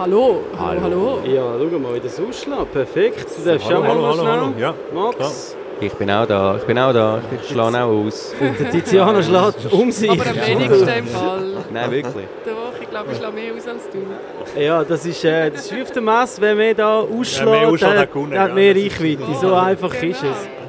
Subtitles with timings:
[0.00, 1.18] Hallo, hallo, hallo.
[1.26, 2.72] Ja, schau mal, wie das ausschlägt.
[2.72, 3.26] Perfekt.
[3.36, 4.40] Du darfst Hallo, auch mal hallo, noch hallo, schnell.
[4.40, 4.52] hallo.
[4.58, 5.56] Ja, Max.
[5.78, 8.34] Ich bin auch da, ich bin auch da, ich schlage auch aus.
[8.40, 10.10] Und der Tiziana schlägt um sich.
[10.10, 11.52] Aber am wenigsten im Fall.
[11.70, 12.14] Nein, wirklich.
[12.46, 14.58] Doch, ich glaube, ich schlage mehr aus als du.
[14.58, 17.92] Ja, das ist, äh, das ist auf der Messe, wenn man da ausschlägt, mehr ausschlägt,
[17.94, 19.34] der, hat gewonnen, der hat ja, mehr das ist Reichweite.
[19.34, 19.48] so.
[19.48, 20.12] So einfach Genau.
[20.12, 20.59] ist es.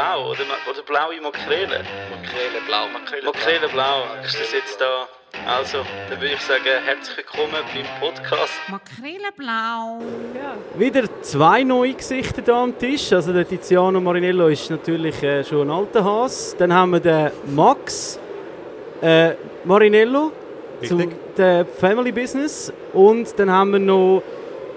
[0.00, 1.84] Blau oder, oder blaue Makrele?
[2.10, 2.88] Makrele blau.
[2.92, 4.04] Makrele, blau.
[4.24, 5.06] Ist das jetzt da?
[5.46, 5.78] Also,
[6.08, 8.54] dann würde ich sagen, herzlich willkommen beim Podcast.
[8.68, 10.00] Makreleblau.
[10.34, 10.78] Ja.
[10.78, 13.12] Wieder zwei neue Gesichter hier am Tisch.
[13.12, 16.56] Also der Tiziano Marinello ist natürlich äh, schon ein alter Has.
[16.58, 18.18] Dann haben wir den Max
[19.02, 20.32] äh, Marinello
[20.80, 21.10] Richtig.
[21.36, 22.72] der Family Business.
[22.94, 24.22] Und dann haben wir noch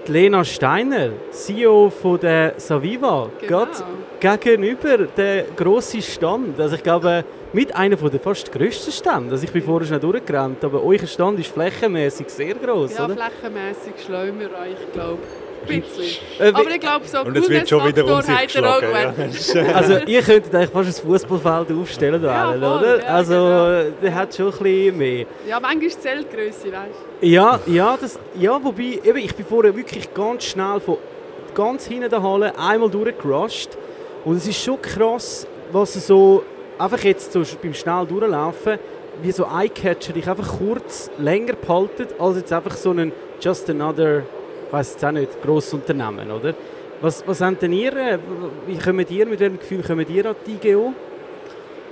[0.06, 3.30] die Lena Steiner, CEO von der Saviva.
[3.40, 3.48] Genau.
[3.48, 3.72] Gerade
[4.32, 6.58] gegenüber der grossen Stand.
[6.58, 9.32] Also ich glaube, mit einer der fast grössten Stände.
[9.32, 13.14] Also ich bin vorher schon durchgerannt, aber euer Stand ist flächenmäßig sehr groß, Ja, oder?
[13.16, 15.44] flächenmässig schlagen wir euch, glaube ich.
[15.66, 16.04] Ein bisschen.
[16.38, 18.86] Äh, wie- Aber ich glaube, so Und es wird schon wieder um sich geschlagen.
[18.92, 19.64] Ja.
[19.74, 22.98] Also ihr könntet eigentlich fast ein Fußballfeld aufstellen, Ja, wollen, voll, oder?
[23.00, 23.90] ja, also genau.
[24.02, 25.26] der hat schon ein bisschen mehr.
[25.48, 29.74] Ja, manchmal ist die Zeltgrösse, weißt Ja, ja, das, ja, wobei eben, ich bin vorher
[29.74, 30.98] wirklich ganz schnell von
[31.54, 33.70] ganz hinten der Halle einmal durchgerusht
[34.24, 36.42] und es ist schon krass, was so
[36.78, 38.78] einfach jetzt so beim schnell durchlaufen,
[39.22, 44.22] wie so Eyecatcher dich einfach kurz länger behalten als jetzt einfach so ein just another,
[44.66, 46.54] ich weiß jetzt auch nicht, grosses Unternehmen, oder?
[47.00, 48.18] Was, was habt denn ihr, äh,
[48.66, 50.94] wie kommt ihr, mit welchem Gefühl kommt ihr an die IGO?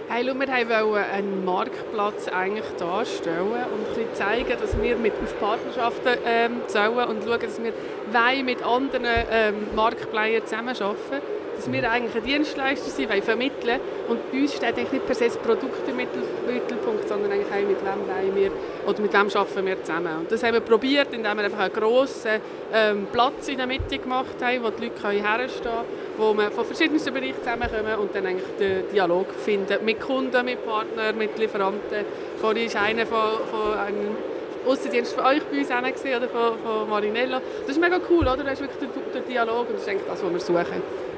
[0.09, 5.13] Hey, schau, wir wollten einen Marktplatz eigentlich darstellen und ein bisschen zeigen, dass wir mit
[5.23, 11.91] auf Partnerschaften ähm, zählen und schauen, dass wir mit anderen ähm, Marktplayern zusammenarbeiten dass wir
[11.91, 15.37] eigentlich ein Dienstleister sind, wollen vermitteln und bei uns steht eigentlich nicht per se das
[15.37, 18.51] Produkt im Mittel- Mittelpunkt, sondern eigentlich auch mit wem wir
[18.87, 20.19] oder mit wem arbeiten wir zusammen.
[20.21, 22.41] Und das haben wir probiert, indem wir einfach einen grossen
[22.73, 25.85] ähm, Platz in der Mitte gemacht haben, wo die Leute herstehen können,
[26.19, 30.65] wo wir von verschiedensten Bereichen zusammenkommen und dann eigentlich den Dialog finden mit Kunden, mit
[30.67, 32.05] Partnern, mit Lieferanten.
[32.41, 33.19] Vorhin war einer von,
[33.51, 34.17] von einem
[34.67, 37.39] Aussendienst von euch bei uns gesehen, oder von, von Marinello.
[37.67, 38.37] Das ist mega cool, oder?
[38.39, 41.12] Das ist wirklich der, der Dialog und das ist eigentlich das, was wir suchen.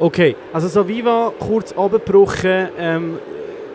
[0.00, 3.18] Okay, also so Viva, kurz abgebrochen, ähm,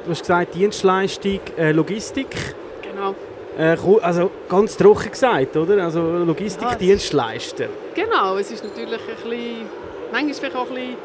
[0.05, 2.35] du hast gesagt Dienstleistung, äh, Logistik.
[2.81, 3.13] Genau.
[3.59, 5.83] Äh, also ganz trocken gesagt, oder?
[5.83, 7.67] Also Ja, Logistikdienstleister.
[7.93, 9.69] Genau, es ist natürlich ein bisschen,
[10.11, 10.95] manchmal vielleicht auch ein bisschen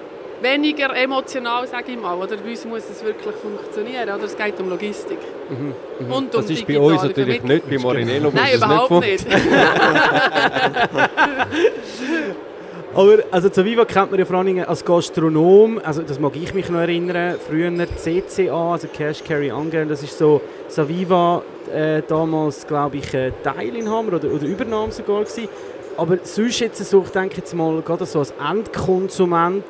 [0.41, 2.17] weniger emotional, sage ich mal.
[2.17, 4.25] Oder bei uns muss es wirklich funktionieren, oder?
[4.25, 5.19] Es geht um Logistik.
[5.51, 5.75] Und
[6.09, 7.69] um Das ist bei uns natürlich Vermittlung.
[7.69, 9.29] nicht, bei Marinello Nein, muss es überhaupt nicht.
[9.29, 9.37] nicht.
[12.93, 16.35] Aber also zu Viva kennt man ja vor allen Dingen als Gastronom, also das mag
[16.35, 21.43] ich mich noch erinnern, früher CCA, also Cash Carry Angel, das ist so Saviva
[21.73, 25.49] äh, damals, glaube ich, äh, Teilinhaber oder, oder Übernahme sogar gewesen.
[25.97, 29.65] Aber sonst jetzt so, ich denke jetzt mal, gerade so als Endkonsument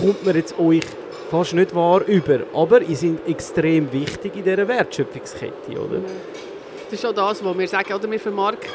[0.00, 0.84] kommt man jetzt euch
[1.30, 2.40] fast nicht wahr über.
[2.54, 6.00] Aber ihr seid extrem wichtig in dieser Wertschöpfungskette, oder?
[6.92, 7.94] Das ist auch das, was wir sagen.
[7.94, 8.68] Oder wir vermarkten,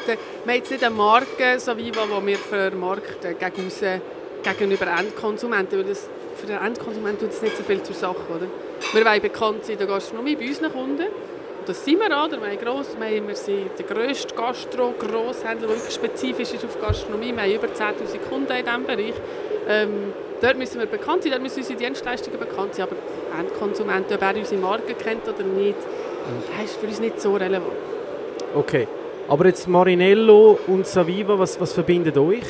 [0.44, 3.80] wir haben jetzt nicht eine Marke, so wie wo wir vermarkten gegen raus,
[4.42, 5.78] gegenüber Endkonsumenten.
[5.78, 8.16] Weil das, für den Endkonsumenten tut es nicht so viel zur Sache.
[8.28, 8.48] Oder?
[8.92, 11.02] Wir wollen bekannt sein in der Gastronomie bei unseren Kunden.
[11.02, 12.28] Und das sind wir auch.
[12.28, 17.32] Wir, gross, wir, wir sind der grösste Gastro-Grosshändler, der wirklich spezifisch ist auf Gastronomie.
[17.32, 19.14] Wir haben über 10'000 Kunden in diesem Bereich.
[19.68, 22.88] Ähm, dort müssen wir bekannt sein, dort müssen unsere Dienstleistungen bekannt sein.
[22.88, 22.96] Aber
[23.38, 25.78] Endkonsumenten, ob er unsere Marke kennt oder nicht,
[26.56, 27.87] das ist für uns nicht so relevant.
[28.54, 28.88] Okay.
[29.28, 32.44] Aber jetzt Marinello und Saviva, was, was verbindet euch?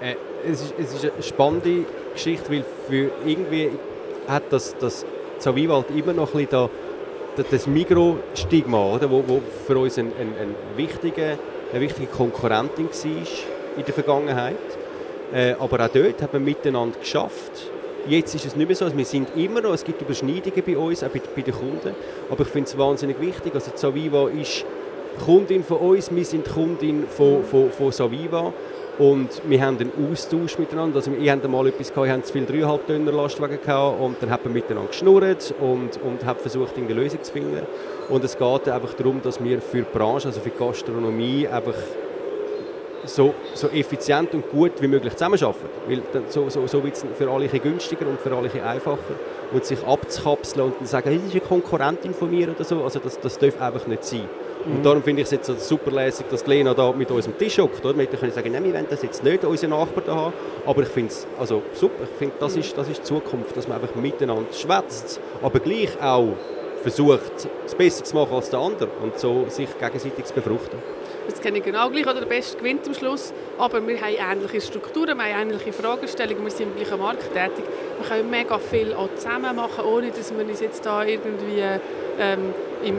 [0.00, 0.16] Äh,
[0.50, 3.70] es, ist, es ist eine spannende Geschichte, weil für irgendwie
[4.26, 5.06] hat das, das
[5.38, 6.70] Zaviva halt immer noch ein bisschen da,
[7.36, 11.38] da, das Migro-Stigma, oder, wo, wo für uns ein, ein, ein wichtige,
[11.70, 13.26] eine wichtige Konkurrentin war
[13.76, 14.56] in der Vergangenheit.
[15.32, 17.70] Äh, aber auch dort haben wir miteinander geschafft.
[18.08, 20.76] Jetzt ist es nicht mehr so, also wir sind immer noch, es gibt Überschneidungen bei
[20.76, 21.94] uns, auch bei, bei den Kunden,
[22.28, 24.66] aber ich finde es wahnsinnig wichtig, also Zaviva ist
[25.24, 28.52] Kundin von uns, wir sind Kundin von, von, von Saviva
[28.98, 30.96] und wir haben einen Austausch miteinander.
[30.96, 34.16] Also ihr habt mal etwas gehabt, ihr habt zu viel 3,5 Tonner Lastwagen gehabt und
[34.20, 37.62] dann haben wir miteinander geschnurrt und, und haben versucht, eine Lösung zu finden.
[38.08, 41.74] Und es geht einfach darum, dass wir für die Branche, also für die Gastronomie, einfach
[43.04, 45.68] so, so effizient und gut wie möglich zusammenarbeiten.
[45.88, 48.98] Weil dann, so, so, so wird es für alle günstiger und für alle einfacher.
[49.52, 52.82] Und sich abzukapseln und dann sagen, hey, das ist eine Konkurrentin von mir oder so,
[52.82, 54.28] also das, das darf einfach nicht sein.
[54.64, 57.58] Und darum finde ich es jetzt super lässig, dass Lena da mit uns am Tisch
[57.58, 57.84] hockt.
[57.84, 57.96] Oder?
[57.96, 60.32] Wir hätten können sagen, nein, wir wollen das jetzt nicht, unsere Nachbarn haben.
[60.66, 62.04] Aber ich finde es also super.
[62.04, 66.00] Ich finde, das ist, das ist die Zukunft, dass man einfach miteinander schwätzt, aber gleich
[66.00, 66.34] auch
[66.82, 70.78] versucht, es besser zu machen als der andere und so sich gegenseitig zu befruchten.
[71.28, 73.32] Das kenne ich genau gleich, oder der Beste gewinnt am Schluss.
[73.58, 77.64] Aber wir haben ähnliche Strukturen, wir haben ähnliche Fragestellungen, wir sind im gleichen Markt tätig.
[78.00, 81.62] Wir können mega viel auch zusammen machen, ohne dass wir uns jetzt da irgendwie
[82.18, 82.54] ähm,
[82.84, 82.96] im,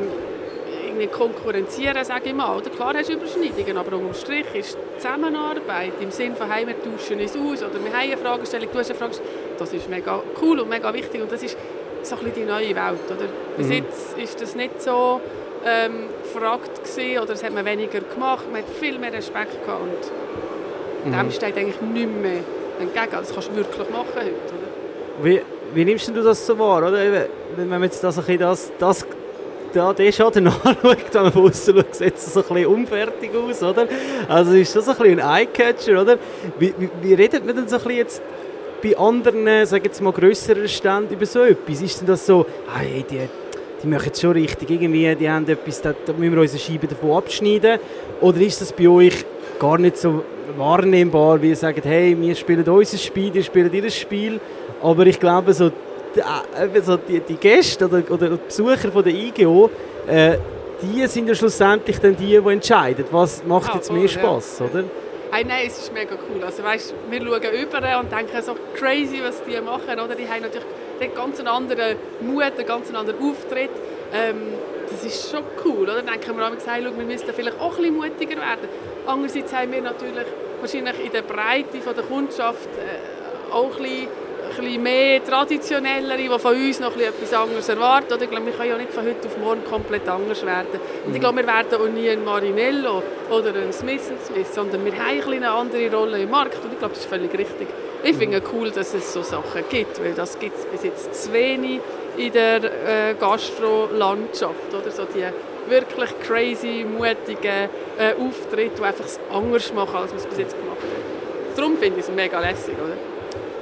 [0.93, 2.57] irgendwie konkurrenzieren, sage ich mal.
[2.57, 6.65] Oder klar hast du Überschneidungen, aber unterm Strich ist die Zusammenarbeit im Sinne von hey,
[6.67, 9.89] wir tauschen uns aus oder wir haben eine Fragestellung, du hast eine Fragestellung, das ist
[9.89, 11.57] mega cool und mega wichtig und das ist
[12.03, 13.05] so ein bisschen die neue Welt.
[13.09, 13.27] Oder?
[13.57, 13.73] Bis Mhm.
[13.73, 15.19] jetzt ist das nicht so
[15.65, 19.81] ähm, gefragt gewesen, oder es hat man weniger gemacht, man hat viel mehr Respekt gehabt
[19.81, 21.17] und Mhm.
[21.17, 22.39] dem steht eigentlich nicht mehr
[22.79, 23.07] entgegen.
[23.11, 24.29] Das kannst du wirklich machen heute.
[24.29, 25.23] Oder?
[25.23, 25.41] Wie,
[25.73, 26.79] wie nimmst du das so wahr?
[26.79, 27.25] Oder?
[27.57, 29.05] Wenn man jetzt das, ein bisschen das, das
[29.73, 33.31] da, den Schaden anschaut, wenn man von außen schaut, sieht es so ein bisschen unfertig
[33.35, 33.87] aus, oder?
[34.27, 36.17] Also ist das ein bisschen ein Eyecatcher, oder?
[36.59, 38.21] Wie, wie, wie redet man denn so ein bisschen jetzt
[38.83, 41.81] bei anderen, sagen jetzt mal grösseren Ständen über so etwas?
[41.81, 43.19] Ist denn das so, ah, hey, die,
[43.81, 46.87] die machen es schon richtig, irgendwie, die haben etwas, da, da müssen wir unsere Scheibe
[46.87, 47.79] davon abschneiden?
[48.21, 49.25] Oder ist das bei euch
[49.59, 50.23] gar nicht so
[50.57, 54.39] wahrnehmbar, wie ihr sagt, hey, wir spielen unser Spiel, ihr spielt ihr Spiel,
[54.81, 55.71] aber ich glaube, so
[56.15, 59.69] die, äh, eben so die, die Gäste oder, oder die Besucher von der IGO,
[60.07, 60.37] äh,
[60.81, 64.07] die sind ja schlussendlich dann die, die entscheiden, was macht Ah, jetzt mehr ja.
[64.09, 64.83] Spass, oder?
[65.31, 66.43] Hey, nein, es ist mega cool.
[66.43, 69.99] Also, weißt, wir schauen über und denken so crazy, was die machen.
[69.99, 70.13] Oder?
[70.13, 70.67] Die haben natürlich
[71.01, 73.71] einen ganz anderen Mut, einen ganz anderen Auftritt.
[74.13, 74.53] Ähm,
[74.91, 75.83] das ist schon cool.
[75.83, 75.95] Oder?
[75.95, 78.69] Dann denken wir manchmal, hey, schau, wir müssten vielleicht auch ein bisschen mutiger werden.
[79.07, 80.27] Andererseits haben wir natürlich
[80.59, 84.07] wahrscheinlich in der Breite von der Kundschaft äh, auch ein bisschen,
[84.57, 88.13] ein bisschen mehr traditionellere, die von uns noch ein bisschen etwas anderes erwarten.
[88.13, 88.23] Oder?
[88.23, 90.79] Ich glaube, wir können ja nicht von heute auf morgen komplett anders werden.
[91.05, 94.93] Und ich glaube, wir werden auch nie ein Marinello oder ein Smith Smith, sondern wir
[94.93, 96.63] haben eine andere Rolle im Markt.
[96.63, 97.67] Und ich glaube, das ist völlig richtig.
[98.03, 101.23] Ich finde es cool, dass es so Sachen gibt, weil das gibt es bis jetzt
[101.23, 101.79] zu wenig
[102.17, 104.73] in der äh, Gastro-Landschaft.
[104.73, 104.91] Oder?
[104.91, 105.25] So die
[105.69, 110.77] wirklich crazy, mutigen äh, Auftritte, die einfach anders machen, als wir es bis jetzt gemacht
[110.79, 111.55] haben.
[111.55, 113.12] Darum finde ich es mega lässig, oder?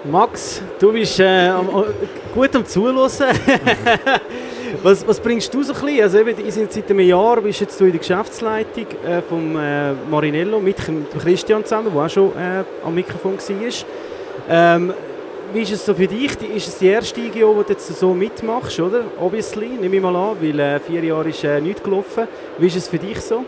[0.03, 1.69] Max, du bist äh, am,
[2.33, 2.95] gut am Zuhören.
[4.83, 6.01] was, was bringst du so ein bisschen?
[6.01, 10.59] Also eben, seit einem Jahr bist jetzt du in der Geschäftsleitung äh, vom äh, Marinello
[10.59, 13.73] mit dem Christian zusammen, der auch schon äh, am Mikrofon war.
[14.49, 14.93] Ähm,
[15.53, 16.31] wie ist es so für dich?
[16.55, 19.03] Ist es die erste IGO, die du jetzt so mitmachst, oder?
[19.19, 22.27] Obviously, nehme ich mal an, weil äh, vier Jahre ist äh, nichts gelaufen.
[22.57, 23.45] Wie ist es für dich so?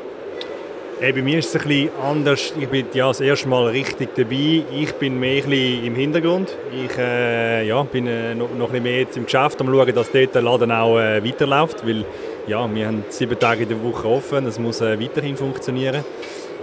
[0.99, 2.53] Hey, bei mir ist es ein bisschen anders.
[2.57, 4.63] Ich bin ja das erste Mal richtig dabei.
[4.71, 6.55] Ich bin mehr ein bisschen im Hintergrund.
[6.71, 9.93] Ich äh, ja, bin äh, noch, noch ein bisschen mehr jetzt im Geschäft, am schauen,
[9.93, 11.85] dass dort der Laden auch äh, weiterläuft.
[11.85, 12.05] Weil
[12.47, 14.45] ja, wir haben sieben Tage in der Woche offen.
[14.45, 16.05] Das muss äh, weiterhin funktionieren.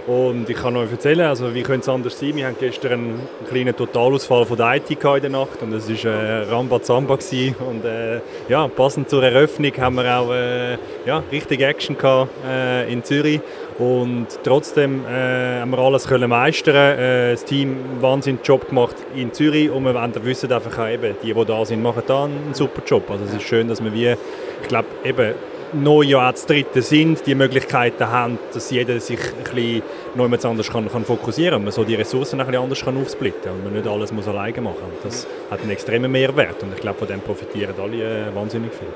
[0.07, 2.35] Und ich kann euch erzählen, also wie könnte es anders sein?
[2.35, 6.11] Wir hatten gestern einen kleinen Totalausfall von der IT in der Nacht und es war
[6.11, 7.15] äh, Rambazamba.
[7.15, 7.55] gewesen.
[7.59, 8.19] Und äh,
[8.49, 10.73] ja, passend zur Eröffnung haben wir auch äh,
[11.05, 13.41] ja, richtig Action gehabt, äh, in Zürich.
[13.77, 16.75] Und trotzdem äh, haben wir alles können meistern.
[16.97, 20.77] Äh, das Team hat einen wahnsinnigen Job gemacht in Zürich und wir wollen- wissen einfach
[20.79, 23.09] auch eben, die, die da sind, machen da einen super Job.
[23.09, 24.15] Also es ist schön, dass wir wie,
[24.61, 25.33] ich glaube eben,
[25.73, 29.83] neu ja dritten sind, die Möglichkeiten haben, dass jeder sich ein bisschen
[30.15, 31.63] noch jemand anders kann, kann fokussieren kann.
[31.63, 34.61] Man so die Ressourcen ein bisschen anders kann aufsplitten und man nicht alles muss alleine
[34.61, 35.03] machen muss.
[35.03, 38.87] Das hat einen extremen Mehrwert und ich glaube, von dem profitieren alle äh, wahnsinnig viel.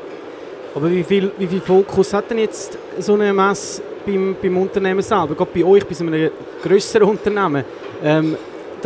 [0.75, 5.01] Aber wie viel, wie viel Fokus hat denn jetzt so eine Messe beim, beim Unternehmen
[5.01, 5.33] selber?
[5.33, 6.29] Gerade bei euch, bei so einem
[6.61, 7.63] grösseren Unternehmen,
[8.03, 8.35] ähm,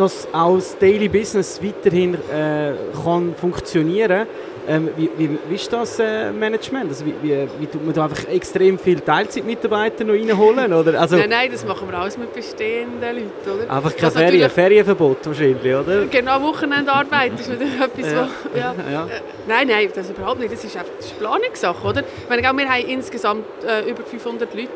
[0.00, 2.72] dass auch das Daily Business weiterhin äh,
[3.04, 4.26] kann funktionieren
[4.68, 6.90] ähm, wie, wie, wie ist das äh, Management?
[6.90, 10.72] Also wie, wie, wie tut man da einfach extrem viele Teilzeitmitarbeiter noch reinholen?
[10.72, 11.00] Oder?
[11.00, 13.72] Also, nein, nein, das machen wir alles mit bestehenden Leuten, oder?
[13.74, 16.04] einfach kein Ferien, Ferienverbot wahrscheinlich, oder?
[16.06, 18.28] Genau, Wochenendarbeit ist natürlich etwas, Ja.
[18.52, 18.74] wo, ja.
[18.92, 19.08] Ja.
[19.48, 20.52] Nein, nein, das überhaupt nicht.
[20.52, 22.00] Das ist einfach das ist Planungssache, oder?
[22.00, 24.68] Ich meine, wir haben insgesamt äh, über 500 Leute.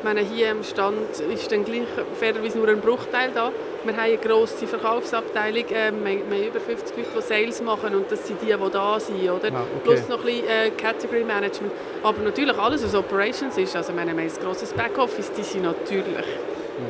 [0.00, 1.82] Ich meine, hier am Stand ist dann gleich
[2.18, 3.52] fairerweise nur ein Bruchteil da.
[3.84, 5.96] Wir haben eine grosse Verkaufsabteilung, ähm,
[6.30, 9.48] wir, über 50 Leute, die Sales machen und das sind die, die da sind, oder?
[9.52, 9.80] Ah, okay.
[9.84, 11.72] Plus noch ein bisschen äh, Category Management.
[12.02, 16.24] Aber natürlich alles, was Operations ist, also wir haben ein grosses Backoffice, die sind natürlich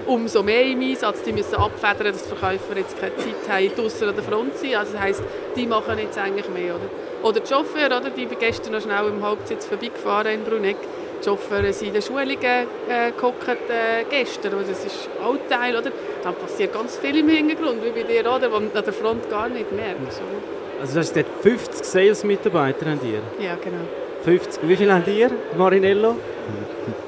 [0.06, 1.24] umso mehr im Einsatz.
[1.24, 4.76] Die müssen abfedern, dass die Verkäufer jetzt keine Zeit haben, draussen an der Front sein.
[4.76, 5.22] Also das heisst,
[5.56, 6.76] die machen jetzt eigentlich mehr.
[6.76, 8.10] Oder, oder die Chauffeure, oder?
[8.10, 10.76] die bin gestern noch schnell im Hauptsitz vorbeigefahren in Bruneck.
[11.24, 14.54] Chauffeure sind in den Schulungen äh, gehockt äh, gestern.
[14.54, 15.90] Und das ist auch Teil, oder?
[16.22, 18.50] Da passiert ganz viel im Hintergrund, wie bei dir, oder?
[18.52, 20.20] Was du an der Front gar nicht merkst.
[20.20, 20.80] Oder?
[20.80, 23.20] Also das ist dort 50 Sales-Mitarbeiter habt ihr.
[23.44, 23.84] Ja, genau.
[24.24, 24.68] 50.
[24.68, 26.16] Wie viel habt ihr, Marinello?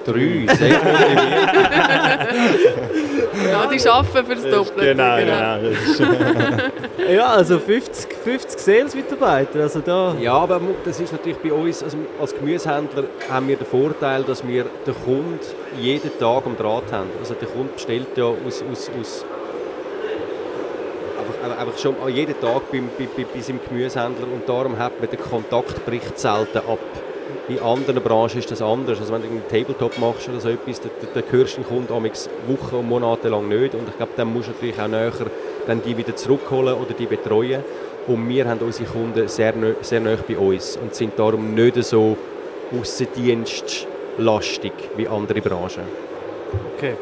[0.05, 0.69] Drei, sehr.
[3.51, 3.71] Ja, genau.
[3.71, 4.95] Die arbeiten fürs Doppelte.
[4.95, 5.59] Genau, genau.
[5.63, 6.03] Das ist,
[7.13, 10.15] Ja, also 50, 50 Sales-Mitarbeiter, also da...
[10.21, 14.47] Ja, aber das ist natürlich bei uns, also als Gemüsehändler haben wir den Vorteil, dass
[14.47, 15.39] wir den Kunden
[15.81, 17.11] jeden Tag am Draht haben.
[17.19, 19.25] Also der Kunde bestellt ja aus, aus, aus
[21.51, 25.21] einfach, schon jeden Tag beim, bei, bei, bei seinem Gemüsehändler und darum hat man den
[25.21, 26.79] Kontakt bricht selten ab.
[27.49, 29.01] In anderen Branchen ist das anders.
[29.01, 31.93] Also wenn du einen Tabletop machst oder so etwas, dann, dann hörst du den Kunden
[32.47, 35.13] Wochen und Monate lang nicht und ich glaube, dann musst du natürlich auch näher
[35.67, 37.65] dann die wieder zurückholen oder die betreuen.
[38.07, 42.17] Und wir haben unsere Kunden sehr, sehr nah bei uns und sind darum nicht so
[42.79, 45.85] aussendienstlastig wie andere Branchen.
[46.77, 46.95] Okay.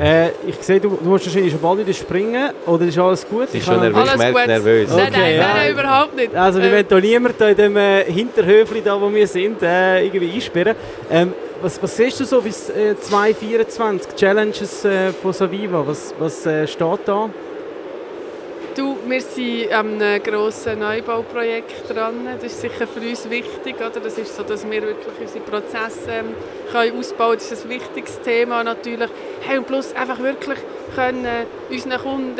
[0.00, 3.48] Äh, ich sehe, du, du musst wahrscheinlich schon bald wieder springen, oder ist alles gut?
[3.52, 4.46] Ich ist schon nervös, Alles gut.
[4.46, 4.88] nervös.
[4.88, 5.42] Nein, Okay, nein, ja.
[5.42, 6.34] nein, nein, überhaupt nicht.
[6.34, 9.62] Also wir Äh, wollen hier niemanden da in dem äh, Hinterhöfli, da wo wir sind,
[9.62, 10.74] äh, irgendwie einsperren.
[11.10, 16.46] Ähm, was, was siehst du so bis äh, 2024, Challenges äh, von Saviva, was, was
[16.46, 17.28] äh, steht da?
[18.76, 22.28] Du, wir sind an einem grossen Neubauprojekt dran.
[22.40, 23.76] Das ist sicher für uns wichtig.
[23.76, 23.98] Oder?
[24.00, 26.34] Das ist so, dass wir wirklich unsere Prozesse ähm,
[26.70, 27.40] können ausbauen können.
[27.40, 29.10] Das ist ein wichtiges Thema natürlich.
[29.40, 30.58] Hey, und plus einfach wirklich
[30.94, 32.38] können äh, unseren Kunden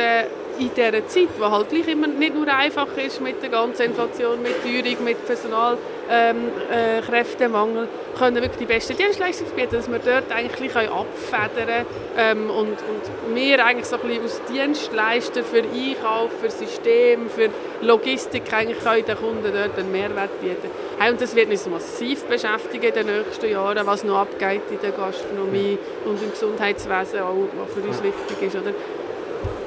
[0.60, 4.42] in dieser Zeit, die halt gleich immer nicht nur einfach ist mit der ganzen Inflation,
[4.42, 7.88] mit Teuerung, mit Personalkräftemangel, äh, Kräftemangel,
[8.18, 11.86] können wirklich die beste Dienstleistung bieten, dass wir dort eigentlich abfedern
[12.18, 17.48] ähm, und, und wir eigentlich so ein bisschen als Dienstleister für Einkauf, für System, für
[17.80, 20.68] Logistik eigentlich können den Kunden dort einen Mehrwert bieten.
[20.98, 24.80] Hey, und das wird uns massiv beschäftigen in den nächsten Jahren, was noch abgeht in
[24.82, 28.56] der Gastronomie und im Gesundheitswesen, auch, was für uns wichtig ist.
[28.56, 28.74] Oder?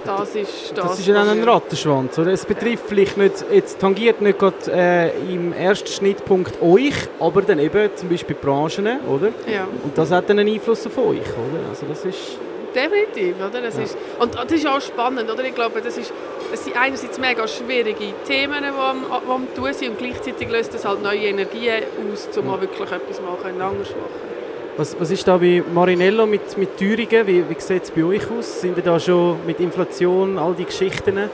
[0.06, 0.86] Das ist das.
[0.86, 2.32] Das ist ja dann ein Rattenschwanz, oder?
[2.32, 7.60] Es betrifft vielleicht nicht, jetzt tangiert nicht gerade äh, im ersten Schnittpunkt euch, aber dann
[7.60, 9.30] eben zum Beispiel Branchen, oder?
[9.52, 9.68] Ja.
[9.84, 11.70] Und das hat dann einen Einfluss auf euch, oder?
[11.70, 12.38] Also das ist...
[12.76, 13.62] Definitiv, oder?
[13.62, 15.44] Das ist, und das ist auch spannend, oder?
[15.44, 16.12] Ich glaube, das, ist,
[16.52, 20.74] das sind einerseits mega schwierige Themen, die am, die am tun sind und gleichzeitig löst
[20.74, 24.33] das halt neue Energien aus, um auch wirklich etwas machen, anders machen.
[24.76, 27.28] Was, was ist da bei Marinello mit, mit Teuerungen?
[27.28, 28.62] Wie, wie sieht es bei euch aus?
[28.62, 31.30] Sind ihr da schon mit Inflation, all die Geschichten?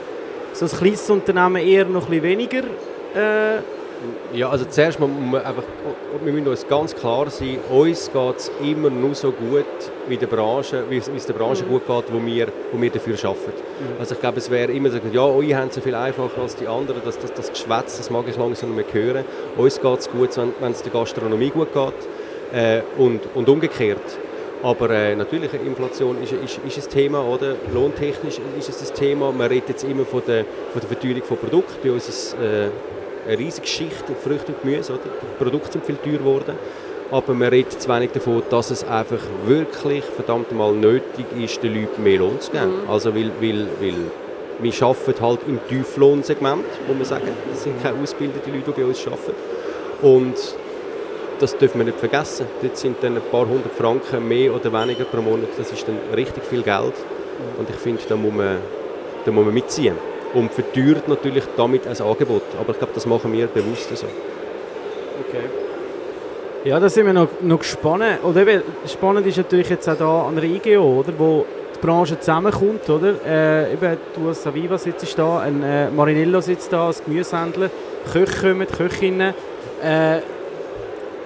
[0.51, 2.63] So ein kleines Unternehmen eher noch ein bisschen weniger?
[3.15, 3.61] Äh,
[4.33, 5.63] Ja, also zuerst muss man einfach,
[6.23, 9.65] wir müssen uns ganz klar sein, uns geht es immer nur so gut
[10.07, 12.89] wie der Branche, wie es wie es der Branche gut geht, wo wir, wo wir
[12.89, 13.61] dafür arbeiten.
[13.99, 16.55] Also ich glaube, es wäre immer so, ja, eure haben es so viel einfacher als
[16.55, 19.25] die anderen, das, das, das Geschwätz, das mag ich langsam nicht mehr hören.
[19.57, 21.93] Uns geht es gut, wenn, wenn es der Gastronomie gut geht
[22.53, 24.17] äh, und, und umgekehrt.
[24.61, 27.55] Aber äh, natürlich, Inflation ist, ist, ist ein Thema, oder?
[27.73, 29.31] Lohntechnisch ist es ein Thema.
[29.31, 31.75] Man redet jetzt immer von der, von der Verteuerung von Produkten.
[31.81, 32.69] Bei uns ist es äh,
[33.27, 35.03] eine riesige Geschichte, Früchte und Gemüse, oder?
[35.03, 36.55] Die Produkte sind viel teuer geworden.
[37.11, 41.81] Aber man redet zu wenig davon, dass es einfach wirklich verdammt mal nötig ist, den
[41.81, 42.73] Leuten mehr Lohn zu geben.
[42.87, 43.95] Also weil, weil, weil
[44.59, 47.29] wir arbeiten halt im Tieflohnsegment, muss man sagen.
[47.49, 49.33] Das sind keine ausgebildeten Leute, die bei uns arbeiten.
[50.01, 50.35] Und
[51.39, 52.45] das dürfen wir nicht vergessen.
[52.61, 55.49] Dort sind dann ein paar hundert Franken mehr oder weniger pro Monat.
[55.57, 56.93] Das ist dann richtig viel Geld.
[57.57, 58.57] Und ich finde, da muss man,
[59.25, 59.95] muss man mitziehen.
[60.33, 62.43] Und verteuert natürlich damit ein Angebot.
[62.59, 64.05] Aber ich glaube, das machen wir bewusst so.
[66.65, 68.19] Ja, da sind wir noch, noch gespannt.
[68.23, 72.19] Oder eben, spannend ist natürlich jetzt auch da an der IGO, oder, wo die Branche
[72.19, 72.89] zusammenkommt.
[72.89, 73.15] Oder?
[73.25, 77.69] Äh, eben, du als Saviva sitzt da, ein äh, Marinello sitzt da als Gemüsehändler,
[78.11, 79.33] Köche kommen, Köchinnen.
[79.81, 80.19] Äh,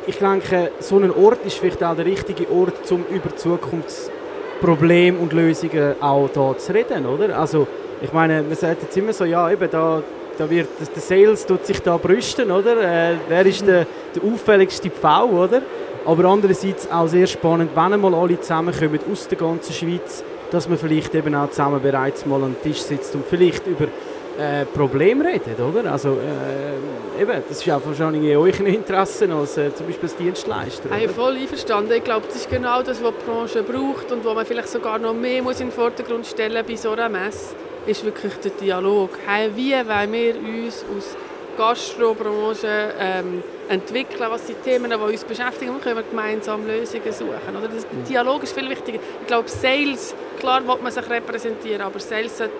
[0.08, 5.34] ich denke, so ein Ort ist vielleicht auch der richtige Ort, um über Zukunftsprobleme und
[5.34, 7.06] Lösungen auch da zu reden.
[7.06, 7.38] Oder?
[7.38, 7.68] Also,
[8.02, 10.04] ich meine, man sagt jetzt immer so, ja, eben da,
[10.38, 13.12] da wird der Sales tut sich da brüsten, oder?
[13.12, 15.62] Äh, wer ist der, der auffälligste V, oder?
[16.06, 20.78] Aber andererseits auch sehr spannend, wenn einmal alle zusammenkommen aus der ganzen Schweiz, dass man
[20.78, 23.88] vielleicht eben auch zusammen bereits mal am Tisch sitzt und vielleicht über
[24.38, 25.92] äh, Probleme redet, oder?
[25.92, 30.16] Also äh, eben, das ist auch wahrscheinlich in euren Interessen als äh, zum Beispiel als
[30.18, 30.90] Dienstleister.
[30.90, 31.14] Hey, oder?
[31.14, 31.94] voll einverstanden.
[31.94, 34.98] Ich glaube, das ist genau das, was die Branche braucht und was man vielleicht sogar
[35.00, 39.12] noch mehr muss in den Vordergrund stellen bei so einer Messe, ist wirklich der Dialog.
[39.28, 41.16] Hey, wie wollen wir uns aus
[41.58, 47.56] Gastrobranche ähm, entwickeln, was die Themen, die uns beschäftigen und können wir gemeinsam Lösungen suchen.
[47.58, 47.68] Oder?
[47.68, 49.00] Der Dialog ist viel wichtiger.
[49.22, 52.54] Ich glaube, Sales, klar will man sich repräsentieren, aber Sales sollte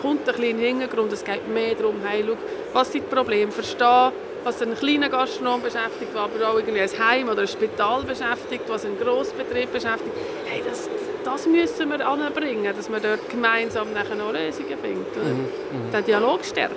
[0.00, 1.12] kommt ein bisschen in den Hintergrund.
[1.12, 2.36] Es geht mehr darum, hey, schau,
[2.72, 4.12] was sind die Probleme, verstehen,
[4.44, 8.84] was einen kleinen Gastronom beschäftigt, aber auch irgendwie ein Heim oder ein Spital beschäftigt, was
[8.84, 10.14] einen Grossbetrieb beschäftigt.
[10.46, 10.88] Hey, das,
[11.24, 15.16] das müssen wir anbringen, dass man dort gemeinsam nachher noch Lösungen findet.
[15.16, 15.92] Oder?
[15.92, 16.74] Den Dialog stärkt.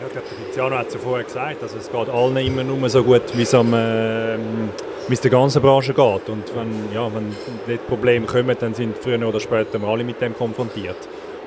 [0.00, 2.64] Ja, ich glaube, der Tiziano hat es ja vorher gesagt, also es geht allen immer
[2.64, 4.70] nur so gut, wie es am, ähm,
[5.06, 6.28] wie es der ganzen Branche geht.
[6.28, 7.36] Und wenn, ja, wenn
[7.68, 10.96] die Probleme kommen, dann sind früher oder später wir alle mit dem konfrontiert.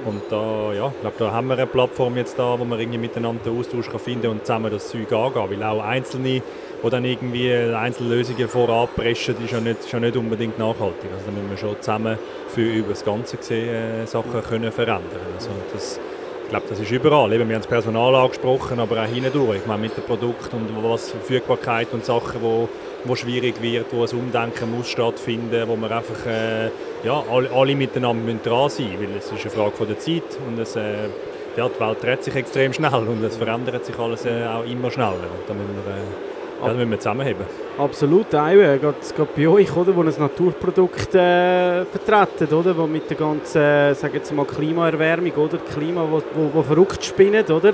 [0.04, 2.98] Und da, ja, ich glaube, da haben wir eine Plattform jetzt da, wo man irgendwie
[3.00, 5.50] miteinander Austausch kann finden und zusammen das Zeug angehen.
[5.50, 6.42] Weil auch Einzelne,
[6.84, 11.10] die dann irgendwie Einzellösungen vorab preschen, ist ja nicht, ist ja nicht unbedingt nachhaltig.
[11.14, 15.02] Also da müssen wir schon zusammen für über das Ganze gesehen äh, Sachen können verändern.
[15.36, 16.00] Also das,
[16.46, 17.34] ich glaube, das ist überall.
[17.34, 19.58] Eben, wir haben das Personal angesprochen, aber auch hindurch.
[19.58, 22.70] Ich meine, mit dem Produkt und was Verfügbarkeit und Sachen, wo,
[23.04, 26.70] wo schwierig wird, wo ein Umdenken muss stattfinden, wo wir einfach äh,
[27.04, 30.38] ja, alle, alle miteinander dran sein müssen, weil es ist eine Frage von der Zeit
[30.48, 31.10] und es, äh,
[31.58, 34.92] ja, die Welt dreht sich extrem schnell und es verändert sich alles äh, auch immer
[34.92, 35.14] schneller.
[35.14, 37.45] Und da müssen wir, äh, ja, da müssen wir zusammenheben.
[37.77, 38.95] Absolut, auch äh, gerade
[39.35, 44.13] bei euch, oder, wo ein Naturprodukt äh, vertreten, oder, wo mit der ganzen, äh, sag
[44.13, 47.69] jetzt mal, Klimaerwärmung, oder, Klima, wo, wo, wo verrückt spinnt, oder,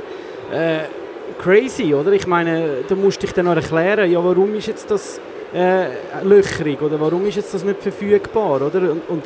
[0.51, 0.79] äh,
[1.37, 5.21] crazy, oder, ich meine, da musst dich dann noch erklären, ja, warum ist jetzt das
[5.53, 6.99] äh, löcherig, oder?
[6.99, 9.23] Warum ist jetzt das nicht verfügbar, oder, und, und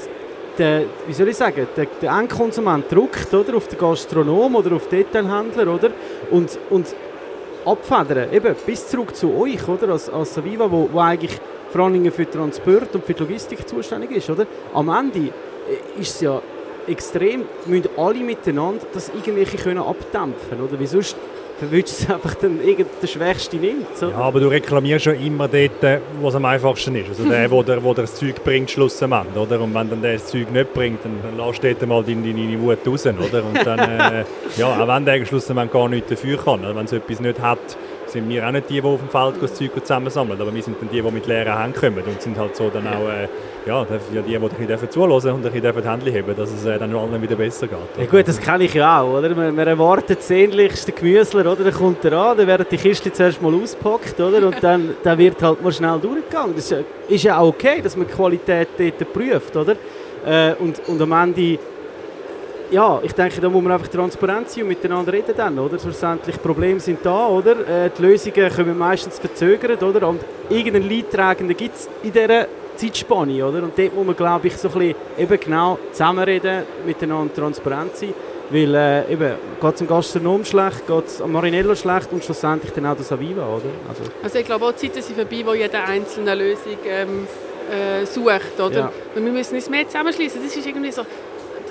[0.58, 4.90] der, wie soll ich sagen, der, der Endkonsument drückt, oder, auf den Gastronom oder auf
[4.90, 5.92] den Detailhändler, oder,
[6.32, 6.88] und, und
[7.66, 11.40] abfedern, eben bis zurück zu euch, oder, als, als Saviva, wo, wo eigentlich
[11.72, 14.46] vor allem für Transport und für die Logistik zuständig ist, oder?
[14.74, 16.42] Am Ende äh, ist es ja
[16.88, 20.80] extrem, müssen alle miteinander das irgendwelche können abdämpfen, oder?
[20.80, 21.16] Wie sonst
[21.58, 23.98] verwünscht es einfach dann der Schwächste nimmt.
[23.98, 24.10] So.
[24.10, 27.10] Ja, aber du reklamierst schon immer dort, wo es am einfachsten ist.
[27.10, 29.62] Also der, wo der, wo der das Zeug bringt, schlussendlich, oder?
[29.62, 32.62] Und wenn dann der das Zeug nicht bringt, dann, dann lässt du mal deine, deine
[32.62, 33.44] Wut raus, oder?
[33.44, 34.26] Und dann, äh,
[34.58, 37.78] ja, auch wenn der schlussendlich gar nichts dafür kann, wenn es etwas nicht hat,
[38.16, 40.78] sind wir auch nicht die, die auf dem Feld das Zeug zusammensammeln, aber wir sind
[40.80, 43.28] dann die, die mit leeren Händen kommen und sind halt so dann auch äh,
[43.68, 46.80] ja, die, die ein bisschen zuhören und ein bisschen die Hände heben, dass es äh,
[46.80, 47.78] dann allen wieder besser geht.
[47.98, 49.36] Ja gut, das kenne ich ja auch, oder?
[49.36, 51.64] Man, man erwartet sehnlichst den Gemüsler, oder?
[51.66, 54.48] Dann kommt er an, dann werden die Kisten zuerst mal auspackt, oder?
[54.48, 56.56] Und dann, dann wird halt mal schnell durchgegangen.
[56.56, 56.74] Das
[57.10, 59.76] ist ja auch okay, dass man die Qualität dort prüft, oder?
[60.26, 61.60] Äh, und, und am Ende
[62.72, 65.80] ja, ich denke, da muss man einfach transparent sein und miteinander reden dann, oder?
[65.80, 67.86] Schlussendlich, Probleme sind da, oder?
[67.86, 70.08] Äh, die Lösungen kommen meistens verzögert, oder?
[70.08, 73.64] Und irgendeinen Leidtragenden gibt es in dieser Zeitspanne, oder?
[73.64, 78.14] Und dort muss man, glaube ich, so ein bisschen eben genau zusammenreden, miteinander transparent sein,
[78.50, 82.72] weil äh, eben, geht es dem Gastronom schlecht, geht es am Marinello schlecht und schlussendlich
[82.74, 83.70] dann auch das Aviva, oder?
[83.90, 87.28] Also, also ich glaube, auch die Zeiten sind vorbei, wo jede einzelne Lösung ähm,
[87.72, 88.76] äh, sucht, oder?
[88.76, 88.92] Ja.
[89.16, 90.42] Und wir müssen uns mehr zusammenschließen.
[90.44, 91.04] Das ist irgendwie so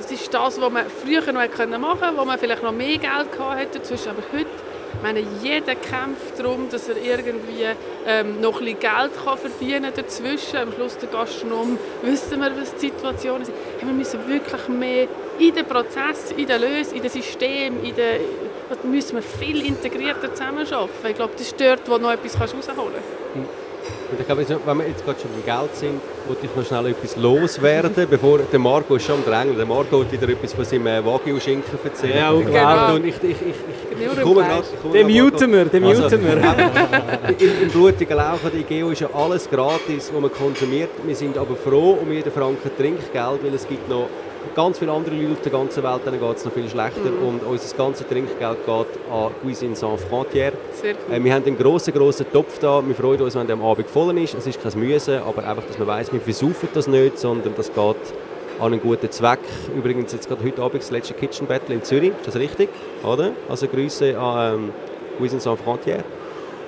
[0.05, 3.39] das ist das, was man früher noch machen konnte, wo man vielleicht noch mehr Geld
[3.39, 4.11] hatte dazwischen.
[4.11, 4.47] Aber heute,
[4.95, 7.67] ich meine, jeder kämpft darum, dass er irgendwie
[8.07, 10.57] ähm, noch ein bisschen Geld kann verdienen kann dazwischen.
[10.57, 13.53] Am Schluss der Gastronom wissen wir, was die Situation ist.
[13.81, 18.21] wir müssen wirklich mehr in den Prozess, in den Lösungen, in den System, in den,
[18.85, 21.09] müssen wir viel integrierter zusammenarbeiten.
[21.09, 23.64] Ich glaube, das ist dort, wo du noch etwas rausholen kannst.
[24.11, 26.87] Und ich glaube, wenn wir jetzt gerade schon beim Geld sind, wollte ich noch schnell
[26.87, 29.57] etwas loswerden, bevor der Marco ist schon am Drängen.
[29.57, 32.15] Der Marco hat wieder etwas von seinem äh, Wagyu-Schinken erzählt.
[32.15, 32.95] Ja, genau.
[32.95, 34.65] Und ich, ich, ich, ich, ich komme gerade.
[34.93, 37.39] Den muten wir, den muten also, wir.
[37.39, 40.91] Im, Im blutigen Lauch der IGEO ist ja alles gratis, was man konsumiert.
[41.05, 44.09] Wir sind aber froh um jeden Franken Trinkgeld, weil es gibt noch
[44.55, 47.11] ganz viele andere Leute auf der ganzen Welt, denen geht es noch viel schlechter.
[47.11, 47.29] Mhm.
[47.29, 50.53] Und unser ganzes Trinkgeld geht an Cuisine Sans Frontières.
[50.83, 52.83] Äh, wir haben einen grossen, grossen Topf da.
[52.87, 54.35] Wir freuen uns, wenn der am Abend voll ist.
[54.35, 57.73] Es ist kein Müsse, aber einfach, dass man weiss, wir versaufen das nicht, sondern das
[57.73, 57.97] geht
[58.61, 59.41] an einen guten Zweck.
[59.77, 62.11] Übrigens jetzt gerade heute Abend das letzte Kitchen Battle in Zürich.
[62.11, 62.69] Ist das richtig?
[63.03, 63.33] Oder?
[63.49, 64.73] Also Grüße an ähm,
[65.19, 66.05] Cuisine Sans Frontières.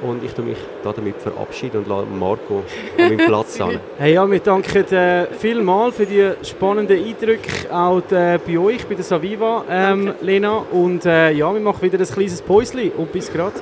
[0.07, 2.62] Und ich mich damit verabschieden und lasse Marco
[2.97, 3.81] an meinen Platz an.
[3.99, 8.95] Hey, ja, wir danken äh, vielmals für die spannenden Eindrücke auch äh, bei euch, bei
[8.95, 10.59] der Saviva, ähm, Lena.
[10.71, 13.55] Und äh, ja, wir machen wieder ein kleines Päuschen und bis gerade.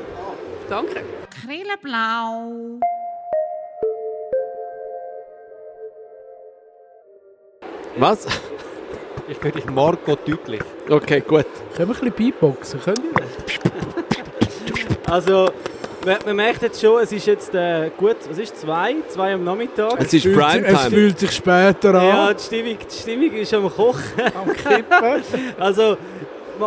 [0.68, 1.02] Danke.
[1.42, 2.78] Krilleblau.
[7.96, 8.26] Was?
[9.26, 10.61] Ich höre dich Marco deutlich.
[10.87, 11.46] Okay, gut.
[11.74, 12.78] Können wir ein bisschen Beatboxen?
[12.78, 13.24] Können wir?
[15.11, 15.48] Also,
[16.04, 18.96] man, man, merkt jetzt schon, es ist jetzt äh, gut, was ist zwei?
[19.08, 19.94] Zwei am Nachmittag.
[19.98, 20.66] Es ist Primetime.
[20.66, 22.08] Es fühlt sich später an.
[22.08, 24.22] Ja, die Stimmung, die Stimmung ist am Kochen.
[24.34, 25.22] Am Kippen.
[25.58, 25.96] also,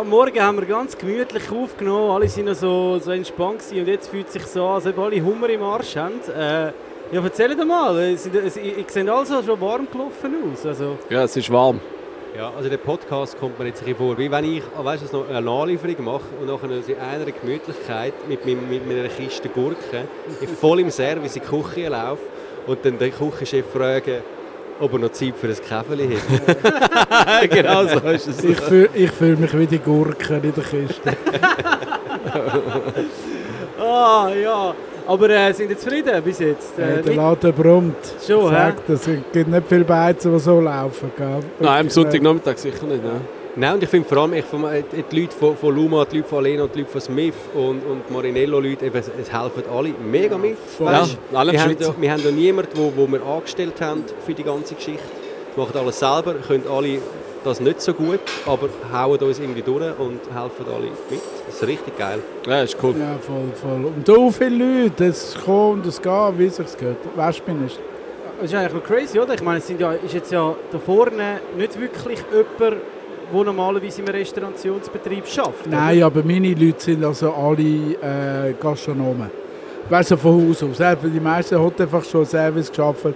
[0.04, 3.80] morgen haben wir ganz gemütlich aufgenommen, alle sind noch so, so entspannt gewesen.
[3.80, 6.20] und jetzt fühlt es sich so an, als ob alle Hummer im Arsch haben.
[6.28, 6.72] Äh,
[7.10, 10.66] ja, erzähl doch mal, ich sehe also schon warm gelaufen aus.
[10.66, 10.98] Also.
[11.08, 11.80] Ja, es ist warm.
[12.36, 15.16] Ja, also der Podcast kommt mir jetzt ein vor, wie wenn ich ah, weißt, du,
[15.16, 20.06] noch eine Nachlieferung mache und nachher in einer Gemütlichkeit mit, mit, mit meiner Kiste Gurken
[20.60, 22.22] voll im Service in die Küche laufe
[22.66, 24.22] und dann den Küchenchef frage,
[24.80, 27.50] ob er noch Zeit für ein Käferli hat.
[27.50, 28.44] genau so ist es.
[28.44, 31.16] Ich fühle fühl mich wie die Gurken in der Kiste.
[33.80, 34.74] ah, ja.
[35.08, 36.78] Aber äh, sind ihr zufrieden bis jetzt?
[36.78, 37.96] Äh, Äh, der nicht- Laden brummt.
[38.26, 38.56] Schon, hä?
[38.56, 41.10] Sagt, es gibt nicht viele Beizen, die so laufen.
[41.16, 41.26] Gell?
[41.26, 43.02] Nein, am Wirklich, Sonntagnachmittag sicher nicht.
[43.02, 43.20] Ne?
[43.56, 46.28] Nein, und ich finde vor allem ich, äh, die Leute von, von Luma, die Leute
[46.28, 50.56] von Alena, die Leute von Smith und, und Marinello-Leute, es, es helfen alle mega mit.
[50.58, 50.92] voll.
[50.92, 54.34] Ja, alle wir, haben ja, wir haben ja niemanden, wo, wo wir angestellt haben für
[54.34, 55.02] die ganze Geschichte.
[55.56, 56.98] Wir machen alles selber, können alle
[57.44, 61.20] das nicht so gut, aber hauen uns irgendwie durch und helfen alle mit.
[61.46, 62.20] Das ist richtig geil.
[62.46, 62.94] Ja, ist cool.
[62.98, 63.84] Ja, voll, voll.
[63.86, 66.98] Und so viele Leute, es kommt und es geht, wie es sich gehört.
[67.16, 67.78] Wespen ist.
[68.40, 69.34] Das ist eigentlich noch crazy, oder?
[69.34, 74.00] Ich meine, es sind ja, ist jetzt ja da vorne nicht wirklich jemand, der normalerweise
[74.00, 75.66] im Restaurationsbetrieb schafft.
[75.66, 75.76] oder?
[75.76, 79.30] Nein, aber meine Leute sind also alle äh, Gastronomen.
[79.88, 80.76] Weißt du, von Haus aus.
[81.02, 83.06] Die meisten haben einfach schon Service geschafft.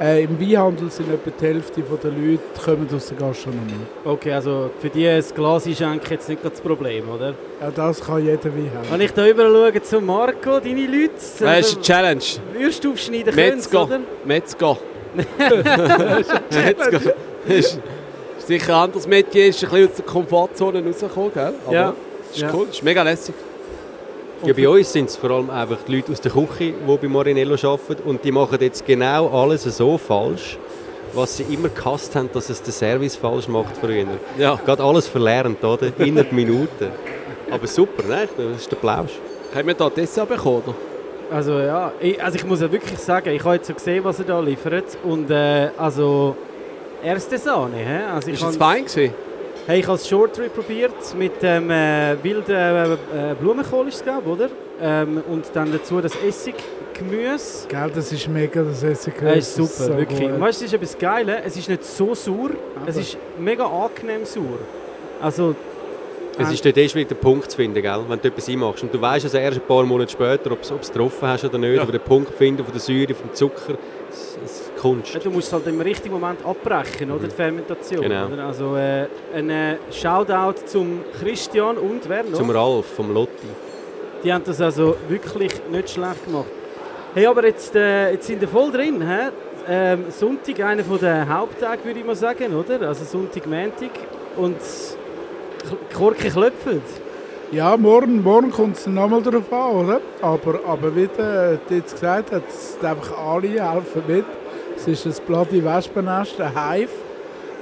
[0.00, 3.72] Äh, Im Weinhandel sind etwa die Hälfte der Leute kommen aus der Gastronomie.
[4.04, 7.34] Okay, also für die ein Glas einschenken jetzt nicht gerade das Problem, oder?
[7.60, 8.90] Ja, das kann jeder Weinhandel.
[8.90, 12.22] Wenn ich da überall schaue zu Marco, deine Leute, Das ist eine Challenge.
[12.52, 13.82] würdest du aufschneiden können, Metzger.
[13.82, 14.00] oder?
[14.24, 14.76] Metzger.
[16.50, 17.14] Metzger.
[17.48, 17.80] Ist,
[18.38, 21.54] ist sicher ein anderes Metier, ist ein bisschen aus der Komfortzone rausgekommen, gell?
[21.66, 21.94] Aber Ja.
[22.30, 22.50] ist Ja.
[22.54, 23.34] cool, ist mega lässig.
[24.44, 27.08] Ja, bei uns sind es vor allem einfach die Leute aus der Küche, die bei
[27.08, 30.56] Marinello arbeiten und die machen jetzt genau alles so falsch,
[31.12, 34.06] was sie immer gehasst haben, dass es der Service falsch macht früher.
[34.38, 34.54] Ja.
[34.64, 35.90] Gerade alles verlernt, oder?
[35.98, 36.90] Innerhalb Minuten.
[37.50, 38.28] Aber super, ne?
[38.36, 39.12] Das ist der Plausch.
[39.54, 40.62] Haben wir da Dessert bekommen?
[40.66, 40.74] Oder?
[41.30, 44.18] Also ja, ich, also ich muss ja wirklich sagen, ich habe jetzt so gesehen, was
[44.18, 46.36] er da liefert und äh, also
[47.02, 47.98] erste Sahne, hä?
[48.14, 49.14] Also ich Ist es fein gewesen?
[49.68, 53.96] Hey, ich habe das Short Rib probiert mit dem äh, wilden äh, äh, Blumenkohl ist
[53.96, 54.48] es, glaube oder?
[54.80, 57.68] Ähm, und dann dazu das Essiggemüse.
[57.68, 59.14] Gell, das ist mega, das Essig.
[59.20, 60.20] Ja, ist super, so wirklich.
[60.20, 60.40] gut.
[60.40, 62.50] Weißt du, es ist etwas Geiles, es ist nicht so sauer,
[62.86, 64.58] es Aber- ist mega angenehm sauer.
[65.20, 65.54] Also,
[66.40, 68.00] Es ist dort erst wieder der Punkt zu finden, gell?
[68.08, 68.82] wenn du etwas einmachst.
[68.84, 71.58] Und du weißt also erst ein paar Monate später, ob du es getroffen hast oder
[71.58, 71.82] nicht, Ja.
[71.82, 73.74] aber den Punkt finden von der Säure, vom Zucker,
[74.08, 75.24] das das Kunst.
[75.24, 77.26] du musst halt im richtigen Moment abbrechen, oder?
[77.26, 78.02] Die Fermentation.
[78.02, 78.26] Genau.
[78.26, 78.44] Oder?
[78.44, 82.34] Also, äh, ein äh, Shoutout zum Christian und wer noch?
[82.34, 83.48] Zum Ralf, vom Lotti.
[84.22, 86.46] Die haben das also wirklich nicht schlecht gemacht.
[87.14, 89.00] Hey, aber jetzt, äh, jetzt sind wir voll drin.
[89.06, 89.28] Hä?
[89.70, 92.88] Ähm, Sonntag, einer der Haupttage, würde ich mal sagen, oder?
[92.88, 93.90] Also Sonntag, Montag.
[94.36, 94.56] Und
[95.64, 96.82] die Korken klopfen.
[97.50, 100.00] Ja, morgen, morgen kommt es nochmal darauf an, oder?
[100.20, 104.24] Aber, aber wie der der jetzt gesagt hat, es sind einfach alle helfen mit.
[104.80, 106.90] Es ist ein bloody Wespennest, ein Hive.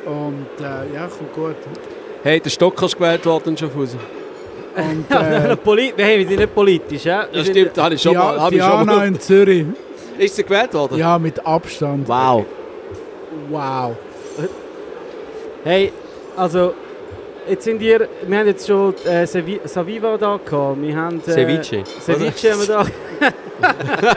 [0.04, 1.56] Und äh, ja, kommt gut.
[2.22, 3.98] Hey, der Stocker ist gewählt worden in Schaffhausen.
[4.76, 5.56] Und äh,
[5.96, 7.04] hey, wir sind nicht politisch.
[7.04, 7.26] Ja?
[7.32, 8.52] Das stimmt, habe ich schon mal.
[8.52, 9.06] Ich schon mal.
[9.06, 9.66] in Zürich.
[10.18, 10.98] Ist sie gewählt worden?
[10.98, 12.06] Ja, mit Abstand.
[12.06, 12.44] Wow.
[13.50, 13.96] Wow.
[15.64, 15.92] Hey,
[16.36, 16.74] also,
[17.48, 20.80] jetzt sind wir, wir haben jetzt schon äh, Sevi- Saviva da gehabt.
[20.80, 21.82] Wir haben, äh, Ceviche.
[22.00, 22.86] Ceviche haben wir da.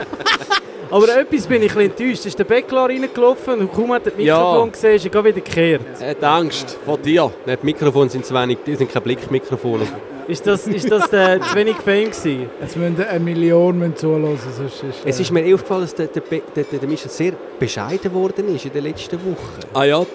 [0.90, 2.24] Aber etwas bin ich ein enttäuscht.
[2.24, 4.38] Da ist der Bäckler reingelaufen und kaum hat er das Ja.
[4.38, 5.82] Mikrofon gesehen, ist er wieder gekehrt.
[6.00, 7.30] Er hat Angst vor dir.
[7.46, 9.86] Die Mikrofone sind zu wenig, die sind keine Blickmikrofone.
[10.26, 12.50] Ist das, ist das der, zu wenig Fame gewesen?
[12.60, 15.94] Jetzt müssen eine Million müssen zuhören, sonst ist äh, Es ist mir eh aufgefallen, dass
[15.94, 16.22] der, der,
[16.54, 19.60] der, der, Michel sehr bescheiden geworden ist in den letzten Wochen.
[19.74, 20.06] Ah ja,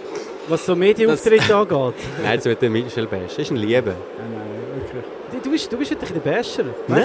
[0.47, 1.95] Was so Medienauftritte angeht.
[2.23, 3.35] Nein, das wird der Michel Bash.
[3.35, 3.93] Das ist ein Liebe.
[5.45, 6.65] Du bist, du bist wirklich der Basher.
[6.87, 7.03] Nein,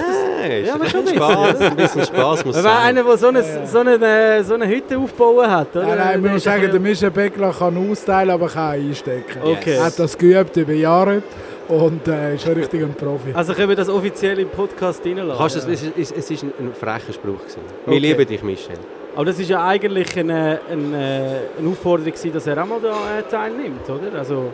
[0.65, 2.97] Ja, aber ein schon bisschen ein bisschen, Spaß, ein bisschen Spaß muss Er war sein.
[2.97, 3.95] einer, der so eine, so eine,
[4.37, 5.85] äh, so eine Hütte aufbauen hat, oder?
[5.85, 8.71] Nein, nein, ich Der muss ist sagen, ein der Michel Beckler kann austeilen, aber kann
[8.71, 9.39] einstecken.
[9.43, 9.75] Okay.
[9.75, 11.21] Er hat das geübt über Jahre
[11.67, 13.31] und äh, ist ein richtiger Profi.
[13.33, 15.35] Also können wir das offiziell im Podcast reinlassen?
[15.37, 17.39] Kannst du das, es, ist, es ist ein, ein frecher Spruch.
[17.39, 17.61] Gewesen.
[17.85, 17.99] Wir Okay.
[17.99, 18.75] lieben dich, Michel.
[19.15, 22.89] Aber das ist ja eigentlich eine, eine, eine Aufforderung, gewesen, dass er auch mal da
[23.19, 24.17] äh, teilnimmt, oder?
[24.17, 24.45] Also,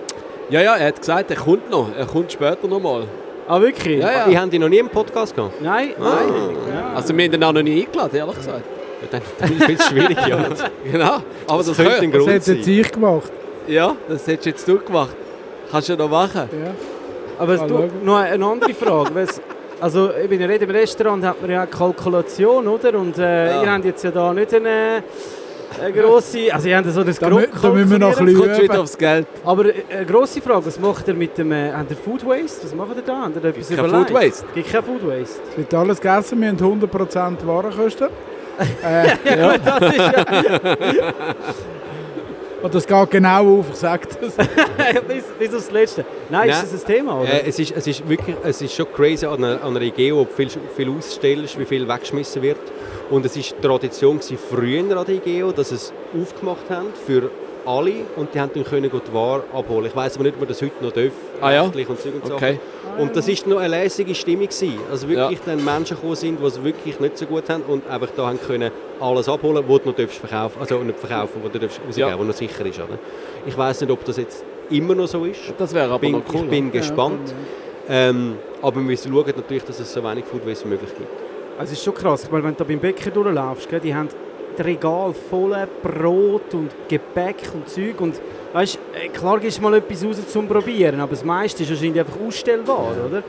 [0.49, 1.87] ja, ja, er hat gesagt, er kommt noch.
[1.97, 3.03] Er kommt später noch mal.
[3.47, 3.99] Ah, wirklich?
[3.99, 4.27] Ja, ja.
[4.29, 5.61] Ich habe dich noch nie im Podcast gehabt.
[5.61, 5.91] Nein?
[5.99, 6.03] Ah.
[6.73, 6.93] Ja.
[6.95, 8.63] Also wir haben ihn auch noch nie eingeladen, ehrlich gesagt.
[9.01, 10.37] Ja, Dann, dann ist es schwierig, ja.
[10.91, 11.17] Genau.
[11.47, 12.73] Aber das, Das könnte ein Das Grund hat jetzt sein.
[12.79, 13.31] ich gemacht.
[13.67, 15.15] Ja, das hättest du jetzt du gemacht.
[15.71, 16.49] Kannst du ja noch machen.
[16.51, 16.71] Ja.
[17.39, 19.11] Aber du, noch eine andere Frage.
[19.79, 22.97] also, ich bin ja im Restaurant hat man ja eine Kalkulation, oder?
[22.97, 23.63] Und äh, Ja.
[23.63, 25.03] ihr habt jetzt ja da nicht eine,
[25.81, 26.53] eine grosse...
[26.53, 28.81] Also, ihr habt so das Da, mü- da müssen wir noch ein bisschen kommt wieder
[28.81, 29.27] aufs Geld.
[29.45, 31.51] Aber äh, eine grosse Frage, was macht ihr mit dem...
[31.51, 32.63] Äh, habt ihr Food Waste?
[32.65, 33.21] Was macht ihr da?
[33.23, 34.09] Habt ihr etwas Kein überlegt?
[34.09, 34.45] Food Waste.
[34.55, 35.39] Gibt kein Food Waste?
[35.51, 38.07] Es wird alles gegessen, wir haben 100% Warenkosten.
[38.83, 39.07] äh,
[39.39, 40.73] Ja, gut, das ist ja...
[42.61, 44.35] und das geht genau auf, ich sage das.
[45.07, 46.05] bis, bis aufs Letzte.
[46.29, 46.67] Nein, ist Nein.
[46.71, 47.29] das ein Thema, oder?
[47.29, 50.21] Äh, es, ist, es ist wirklich es ist schon crazy an einer, an einer IGEO,
[50.21, 52.59] ob du viel, viel ausstellst, wie viel weggeschmissen wird.
[53.09, 57.29] Und es ist Tradition gewesen, früher an der IGEO, dass sie es aufgemacht haben für
[57.67, 59.87] alle und die haben dann können die Ware abholen.
[59.87, 61.11] Ich weiß aber nicht, ob man das heute noch darf.
[61.41, 61.63] Ah ja?
[61.63, 62.59] Und, Okay.
[62.97, 64.79] Und das ist noch eine lässige Stimmung gewesen.
[64.89, 68.09] Also wirklich dann Menschen gekommen sind, die es wirklich nicht so gut haben und einfach
[68.15, 71.59] da haben können alles abholen, was du noch darfst verkaufen, also nicht verkaufen, was du
[71.59, 72.17] darfst rausgeben, Ja.
[72.19, 72.79] was noch sicher ist.
[72.79, 72.97] Oder?
[73.45, 75.41] Ich weiß nicht, ob das jetzt immer noch so ist.
[75.57, 76.43] Das wäre aber bin, noch cool.
[76.45, 76.79] Ich bin ja.
[76.79, 77.33] gespannt.
[77.89, 81.09] Ähm, aber wir müssen schauen natürlich, dass es so wenig Food wie möglich gibt.
[81.59, 83.93] Also es ist schon krass, ich meine, wenn du da beim Bäcker durchlaufst, gell, die
[83.93, 84.09] haben
[84.55, 88.19] das Regal voller Brot und Gebäck und Zeug und
[88.53, 91.99] weißt, äh, klar gibst du mal etwas raus zum Probieren, aber das meiste ist wahrscheinlich
[91.99, 93.23] einfach ausstellbar, oder?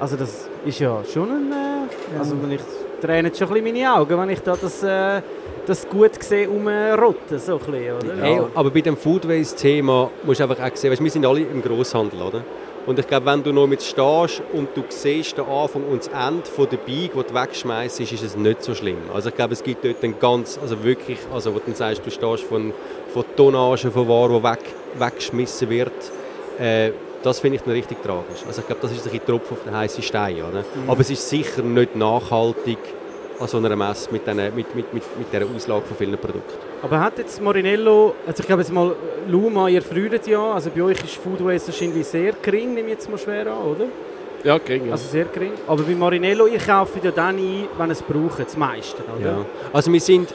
[0.00, 2.60] Also das ist ja schon ein, äh, also wenn ich
[3.00, 5.22] tränen schon ein bisschen meine Augen, wenn ich da das, äh,
[5.66, 8.22] das gut sehe umrotten, so ein bisschen, oder?
[8.22, 11.24] Hey, aber bei dem Food Waste Thema musst du einfach auch sehen, weißt, wir sind
[11.26, 12.42] alle im Grosshandel, oder?
[12.84, 16.08] Und ich glaube, wenn du noch mit stehst und du siehst den Anfang und das
[16.08, 18.98] Ende von der Beig, die du wegschmeißt, ist es nicht so schlimm.
[19.14, 22.10] Also ich glaube, es gibt dort ein ganz, also wirklich, also wo du sagst, du
[22.10, 22.72] stehst von,
[23.12, 25.92] von Tonnage von Ware, die weg, weggeschmissen wird,
[26.58, 26.90] äh,
[27.22, 28.42] das finde ich dann richtig tragisch.
[28.48, 30.64] Also ich glaube, das ist ein Tropfen auf den heißen Stein, oder?
[30.88, 32.78] Aber es ist sicher nicht nachhaltig
[33.38, 36.71] an so einer Messe mit, den, mit, mit, mit, mit dieser Auslage von vielen Produkten.
[36.82, 38.94] Aber hat jetzt Marinello, also ich glaube jetzt mal,
[39.28, 42.94] Luma, ihr frührt ja, also bei euch ist Food Waste wahrscheinlich sehr gering, nehme ich
[42.94, 43.84] jetzt mal schwer an, oder?
[44.42, 44.92] Ja, gering, ja.
[44.92, 45.52] Also sehr gering.
[45.68, 49.24] Aber bei Marinello, ihr kauft ja dann ein, wenn ihr es braucht, das meiste, oder?
[49.30, 49.46] Ja.
[49.72, 50.28] Also wir sind,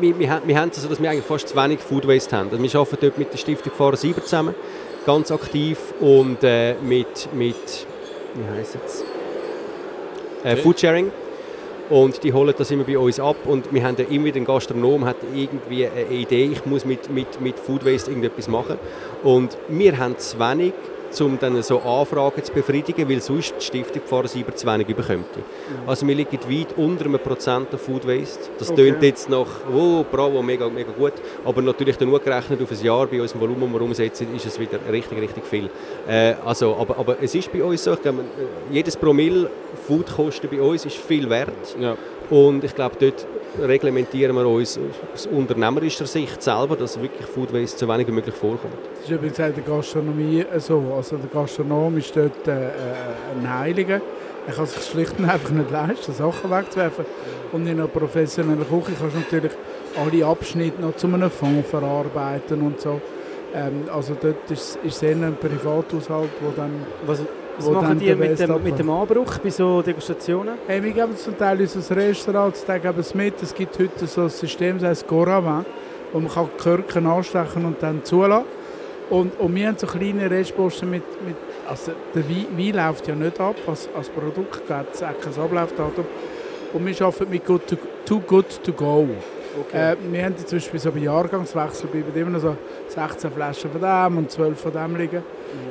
[0.00, 2.34] wir, wir, haben- wir haben es so, dass wir eigentlich fast zu wenig Food Waste
[2.34, 2.48] haben.
[2.50, 4.54] Also wir arbeiten dort mit der Stiftung Fahrer Sieber zusammen,
[5.04, 7.86] ganz aktiv und äh, mit, mit,
[8.34, 9.02] wie heisst es?
[9.02, 10.56] Äh, Okay.
[10.62, 11.12] Foodsharing.
[11.90, 15.04] Und die holen das immer bei uns ab und wir haben ja immer einen Gastronom,
[15.04, 18.78] hat irgendwie eine Idee, ich muss mit, mit, mit Food Waste irgendetwas machen.
[19.24, 20.72] Und wir haben zu wenig,
[21.20, 25.26] um dann so Anfragen zu befriedigen, weil sonst die Stiftung Pfarrer Sieber zu wenig bekommt.
[25.86, 28.50] Also wir liegen weit unter einem Prozent an Food Waste.
[28.58, 28.90] Das Okay.
[28.90, 31.14] tönt jetzt nach, oh, bravo, mega, mega gut.
[31.44, 34.46] Aber natürlich dann nur gerechnet auf ein Jahr bei unserem Volumen, das wir umsetzen, ist
[34.46, 35.68] es wieder richtig, richtig viel.
[36.08, 38.24] Äh, also, aber, aber es ist bei uns so, glaube,
[38.70, 39.50] jedes Promille
[39.86, 41.76] Foodkosten bei uns ist viel wert.
[41.80, 41.96] Ja.
[42.30, 43.26] Und ich glaube, dort
[43.60, 44.78] reglementieren wir uns
[45.12, 48.74] aus unternehmerischer Sicht selber, dass wirklich Food Waste so wenig wie möglich vorkommt.
[48.94, 50.94] Das ist übrigens auch in der Gastronomie so.
[50.96, 52.70] Also der Gastronom ist dort äh, äh,
[53.36, 54.00] ein Heiliger.
[54.46, 57.04] Er kann sich schlicht und einfach nicht leisten, Sachen wegzuwerfen.
[57.52, 59.52] Und in einer professionellen Küche kannst du natürlich
[60.00, 63.00] alle Abschnitte noch zu einem Fond verarbeiten und so.
[63.52, 66.86] Ähm, also dort ist ist es eher ein Privathaushalt, wo dann...
[67.06, 67.22] Was,
[67.60, 70.54] was wo machen die mit dem, mit dem Anbruch bei so Degustationen?
[70.66, 73.42] Hey, wir geben zum Teil unser Restaurant, die geben es mit.
[73.42, 75.64] Es gibt heute so ein System, das heißt Goravin,
[76.12, 78.46] wo man kann die Körken anstechen und dann zulassen.
[79.10, 81.36] Und, und wir haben so kleine Restposten mit, mit
[81.68, 86.06] also der Wein, Wein läuft ja nicht ab, als, als Produkt gibt es kein Ablaufdatum.
[86.72, 89.08] Und wir arbeiten mit good to, Too Good To Go.
[89.72, 92.56] Äh, wir haben zum Beispiel so bei Jahrgangswechsel bleiben immer noch so
[92.88, 95.22] 16 Flaschen von dem und 12 von dem liegen.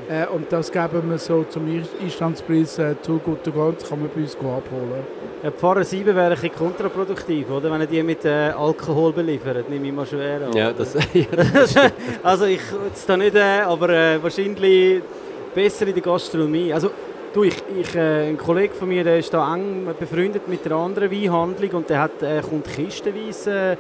[0.10, 3.88] Äh, und das geben wir so zum Ein- Einstandspreis äh, Too Good To Go, das
[3.90, 5.04] kann man bei uns abholen.
[5.44, 7.72] Ja, Pfarrer 7 wäre ein bisschen kontraproduktiv, oder?
[7.72, 10.54] Wenn er die mit äh, Alkohol beliefert, nehme ich mal schwer an.
[10.54, 10.96] Ja, das,
[12.24, 15.02] also ich jetzt da nicht, äh, aber äh, wahrscheinlich
[15.56, 16.74] besser in der Gastronomie.
[16.74, 16.92] Also
[17.34, 20.76] du, ich, ich, äh, ein Kollege von mir, der ist da eng befreundet mit einer
[20.76, 23.78] anderen Weinhandlung und der hat, äh, kommt kistenweise äh,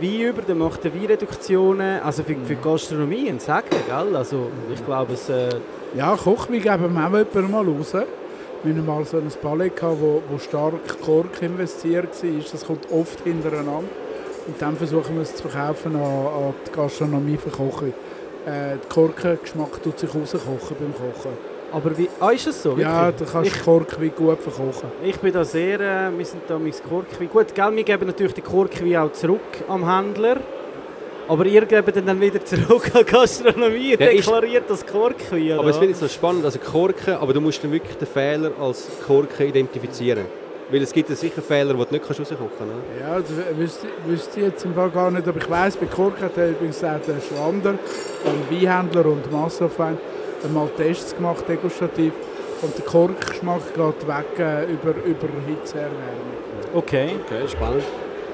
[0.00, 4.16] Wein über, der macht Weinreduktionen, also für, für die Gastronomie ein Segen, gell?
[4.16, 5.28] Also ich glaube es...
[5.28, 5.50] Äh,
[5.92, 7.94] Ja, Kochwein geben wir auch jemandem mal raus.
[7.94, 12.30] Wir hatten mal so ein Palais, wo, wo stark Kork investiert war.
[12.52, 13.90] Das kommt oft hintereinander.
[14.46, 17.92] Und dann versuchen wir es zu verkaufen an, an die Gastronomie für Kochen.
[18.46, 21.49] Äh, der Korkengeschmack tut sich rauskochen beim Kochen.
[21.72, 22.76] Aber wie, ah, ist das so?
[22.78, 24.90] Ja, du kannst Korkwein gut verkochen.
[25.04, 27.28] Ich bin da sehr, äh, wir sind da mit Korkwein.
[27.30, 30.38] Gut, gell, wir geben natürlich den Korkwein auch zurück am Händler.
[31.28, 34.84] Aber ihr gebt ihn dann wieder zurück an die Gastronomie und Ja, ist- deklariert das
[34.84, 35.52] Korkwein.
[35.52, 38.50] aber es finde ich so spannend, also Korken, aber du musst dann wirklich den Fehler
[38.60, 40.24] als Korken identifizieren.
[40.72, 42.72] Weil es gibt ja sicher Fehler, die du nicht kannst rauskochen kannst.
[43.00, 45.26] Ja, das wüsste, wüsste ich jetzt im Fall gar nicht.
[45.26, 49.98] Aber ich weiss, bei Kork hat er übrigens auch der Schwander, ein Weinhändler und Massenfein,
[50.48, 52.12] mal Tests gemacht, degustativ.
[52.62, 56.30] Und der Korkgeschmack geht weg äh, über, über Hitzeerwärme.
[56.74, 57.10] Okay.
[57.26, 57.82] Okay, spannend.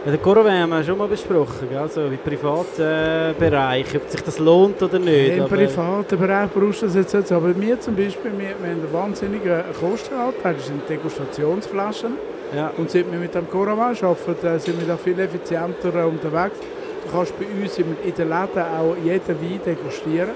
[0.05, 1.89] Ja, den Coravin haben wir schon mal besprochen, gell?
[1.89, 5.37] So im Privatbereich, äh, Bereich, ob sich das lohnt oder nicht.
[5.37, 7.33] Im privaten Bereich brauchst du das jetzt nicht.
[7.33, 10.55] Aber wir zum Beispiel, wir, wir haben einen wahnsinnigen Kostenanteil.
[10.55, 12.13] Das sind Degustationsflaschen.
[12.55, 12.73] Ja.
[12.77, 16.57] Und seit wir mit dem Coravin arbeiten, äh, sind wir da viel effizienter äh, unterwegs.
[17.05, 20.31] Du kannst bei uns im- in den Läden auch jeden Wein degustieren.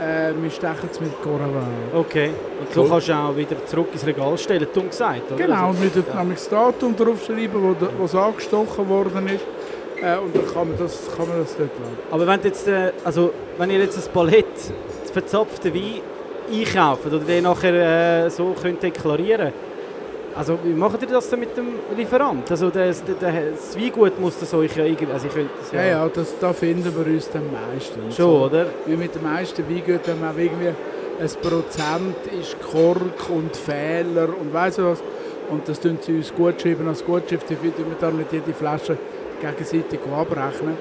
[0.00, 1.66] Äh, wir stechen es mit Coravin.
[1.92, 2.30] Okay.
[2.60, 5.36] Und so kannst du auch wieder zurück ins Regal stellen, dumm gesagt, oder?
[5.44, 9.44] Genau, Also- und wir tun nämlich das Datum draufschreiben, wo, es angestochen worden ist.
[10.00, 11.98] Äh, und dann kann man das, kann man das dort lassen.
[12.12, 14.46] Aber wenn, du jetzt, äh, also, wenn ihr jetzt ein Palett
[15.12, 16.00] verzapften Wein
[16.52, 19.52] einkauft oder den nachher äh, so könnt deklarieren
[20.34, 22.50] also wie macht ihr das dann mit dem Lieferant?
[22.50, 25.12] Also das, das, Weingut muss das euch ja irgendwie...
[25.12, 28.16] Also ich könnte das Ja, ja, das, da finden wir uns dann meistens.
[28.16, 28.66] Schon, oder?
[28.86, 30.72] Wie mit den meisten Weingütern haben wir irgendwie
[31.20, 35.02] ein Prozent ist Kork und Fehler und weiss du was.
[35.50, 37.50] Und das tun sie uns gut schreiben als Gutschrift.
[37.50, 38.96] Dafür tun wir dann nicht jede Flasche
[39.40, 40.76] gegenseitig abrechnen.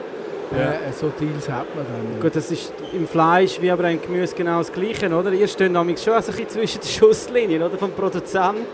[0.54, 2.22] Äh, so Deals hat man dann.
[2.22, 5.32] Gut, das ist im Fleisch wie aber im Gemüse genau das Gleiche, oder?
[5.34, 7.78] Ihr steht nämlich schon also ein bisschen zwischen den Schusslinien, oder?
[7.78, 8.68] Vom Produzent.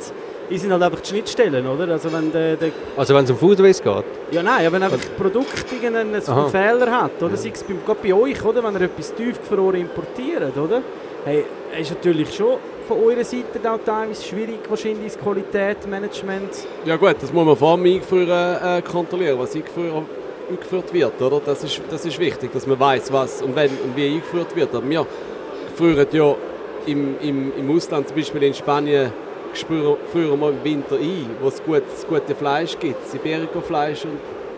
[0.50, 1.94] Die sind halt einfach die Schnittstellen, oder?
[1.94, 4.04] Also wenn der, der Also wenn es um Food Waste geht?
[4.32, 6.48] Ja, nein, wenn einfach das Produkt irgendeinen Aha.
[6.50, 7.38] Fehler hat, oder?
[7.38, 8.64] Sei es beim, bei euch, oder?
[8.64, 10.82] Wenn ihr etwas tiefgefroren importiert, oder?
[11.26, 11.46] Hey,
[11.80, 16.50] ist natürlich schon von eurer Seite auch teilweise schwierig, wahrscheinlich das Qualitätsmanagement.
[16.86, 19.94] Ja gut, das muss man vor dem Eingeführen äh, kontrollieren, was eingeführt,
[20.50, 21.42] eingeführt wird, oder?
[21.46, 24.76] Das ist, das ist wichtig, dass man weiß, was und wenn und wie eingeführt wird.
[24.76, 25.06] Aber wir
[25.76, 26.36] frieren ja
[26.86, 29.14] im, im, im Ausland, zum Beispiel in Spanien,
[29.58, 34.06] spüren, frieren wir im Winter ein, wo es gut, das gute Fleisch gibt, Siberico-Fleisch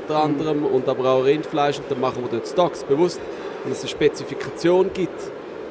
[0.08, 3.20] unter anderem und aber auch Rindfleisch und dann machen wir dort Stocks bewusst
[3.64, 5.20] und es eine Spezifikation gibt,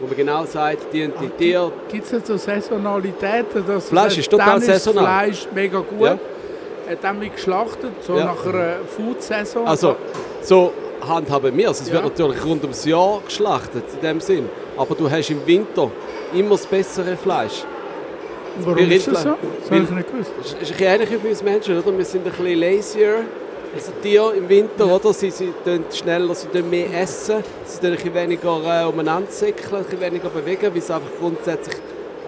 [0.00, 3.64] wo man genau sagt, die und die Tiere Gibt es nicht so Saisonalitäten?
[3.66, 5.04] Dass Fleisch ist total dann saisonal.
[5.04, 6.00] Fleisch mega gut.
[6.00, 6.12] Ja.
[6.88, 8.26] Äh, Dann wird geschlachtet, so Ja.
[8.26, 9.66] nach einer Food-Saison.
[9.66, 9.96] Also,
[10.42, 10.72] so
[11.08, 11.80] handhaben wir es.
[11.80, 11.94] Es Ja.
[11.94, 14.48] wird natürlich rund ums Jahr geschlachtet, in dem Sinn.
[14.76, 15.90] Aber du hast im Winter
[16.34, 17.64] immer das bessere Fleisch.
[18.60, 19.34] Warum bei ist das so?
[19.60, 20.30] Das habe ich nicht gewusst.
[20.38, 21.98] Das ist ein bisschen ähnlich wie bei uns Menschen, oder?
[21.98, 23.14] Wir sind ein bisschen lazier.
[23.74, 25.12] Also Tiere im Winter, oder?
[25.12, 29.30] Sie, sie tun schneller, sie tun mehr essen, sie tun ein bisschen weniger äh, umeinander
[29.30, 31.76] säckeln, ein bisschen weniger bewegen, weil sie einfach grundsätzlich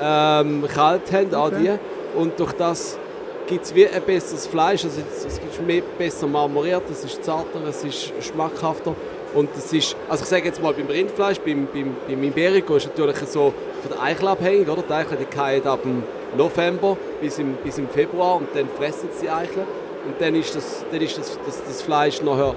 [0.00, 1.70] ähm, kalt haben, auch die.
[2.16, 2.98] Und durch das
[3.46, 7.24] gibt es wie ein besseres Fleisch, also es, es ist mehr, besser marmoriert, es ist
[7.24, 8.96] zarter, es ist schmackhafter.
[9.34, 12.86] Und es ist, also ich sage jetzt mal beim Rindfleisch, beim, beim, beim Iberico ist
[12.86, 14.82] natürlich so von der Eichel abhängig, oder?
[14.82, 16.02] Die Eichel die fallen ab dem
[16.36, 19.64] November bis im, bis im Februar und dann fressen sie die Eichel.
[20.06, 22.54] Und dann ist das, dann ist das, das, das Fleisch nachher,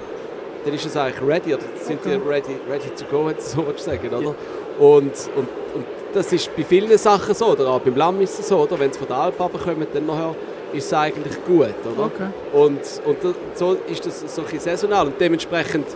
[0.64, 3.86] dann ist es eigentlich ready, oder sind die ready, ready to go, wenn so willst
[3.86, 4.34] du sagen, oder?
[4.78, 8.48] Und, und, und das ist bei vielen Sachen so, oder auch beim Lamm ist es
[8.48, 8.78] so, oder?
[8.78, 10.34] Wenn sie von der Alp runterkommen, dann nachher
[10.72, 12.04] ist es eigentlich gut, oder?
[12.06, 12.28] Okay.
[12.52, 15.86] Und, und so ist das so ein saisonal und dementsprechend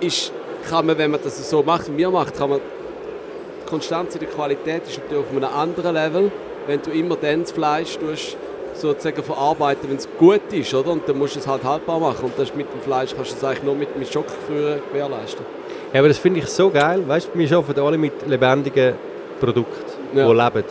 [0.00, 0.32] ist,
[0.68, 4.20] kann man, wenn man das so macht, wie wir macht, kann man die Konstanz in
[4.20, 6.32] der Qualität ist natürlich auf einem anderen Level,
[6.66, 8.36] wenn du immer dann das Fleisch tust,
[8.74, 10.90] sozusagen verarbeiten, wenn es gut ist, oder?
[10.90, 13.36] Und dann musst du es halt haltbar machen und das mit dem Fleisch kannst du
[13.36, 15.44] es eigentlich nur mit, mit Schockgefrieren gewährleisten.
[15.92, 17.02] Ja, aber das finde ich so geil.
[17.06, 18.94] Weißt du, wir arbeiten alle mit lebendigen
[19.40, 20.26] Produkten, Ja.
[20.28, 20.64] die leben.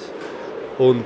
[0.77, 1.03] Und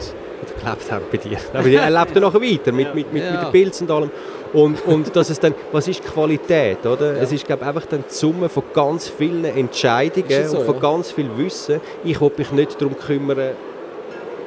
[0.62, 1.38] gelebt haben bei dir.
[1.54, 3.32] Aber er lebt dann nachher weiter mit, mit, mit, Ja.
[3.32, 4.12] mit den Pilzen und allem.
[4.54, 7.20] Und, und dass es dann, was ist Qualität, oder?
[7.20, 10.82] Es ist, glaube einfach dann die Summe von ganz vielen Entscheidungen so, und von ja?
[10.82, 11.82] ganz viel Wissen.
[12.04, 13.52] Ich will mich nicht darum kümmern,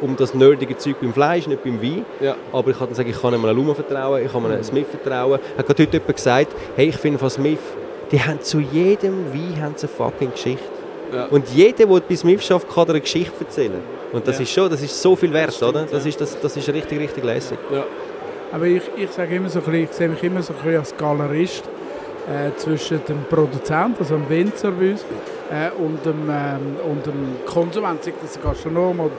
[0.01, 2.05] um das nerdige Zeug beim Fleisch, nicht beim Wein.
[2.21, 2.37] Ja.
[2.53, 5.40] Aber ich kann dann sagen, ich kann einem Luma vertrauen, ich kann einem Smith vertrauen.
[5.59, 7.59] Hat gerade heute jemand gesagt, hey, ich finde von Smith,
[8.12, 10.62] die haben zu jedem Wein haben eine fucking Geschichte.
[11.12, 11.27] Ja.
[11.27, 13.81] Und jeder, der bei Smith schafft, kann eine Geschichte erzählen.
[14.12, 14.42] Und das Ja.
[14.42, 15.85] ist schon, das ist so viel wert, Das stimmt, oder?
[15.85, 16.09] Das ja.
[16.09, 17.59] ist, das, das ist richtig, richtig lässig.
[17.73, 17.85] Ja.
[18.52, 20.96] Aber ich, ich sage immer so bisschen, ich sehe mich immer so ein bisschen als
[20.96, 21.64] Galerist
[22.26, 25.04] äh, zwischen dem Produzenten, also dem Winzer bei uns,
[25.50, 26.28] äh, und, dem,
[26.90, 29.11] und dem Konsument, sei das der Gastronom oder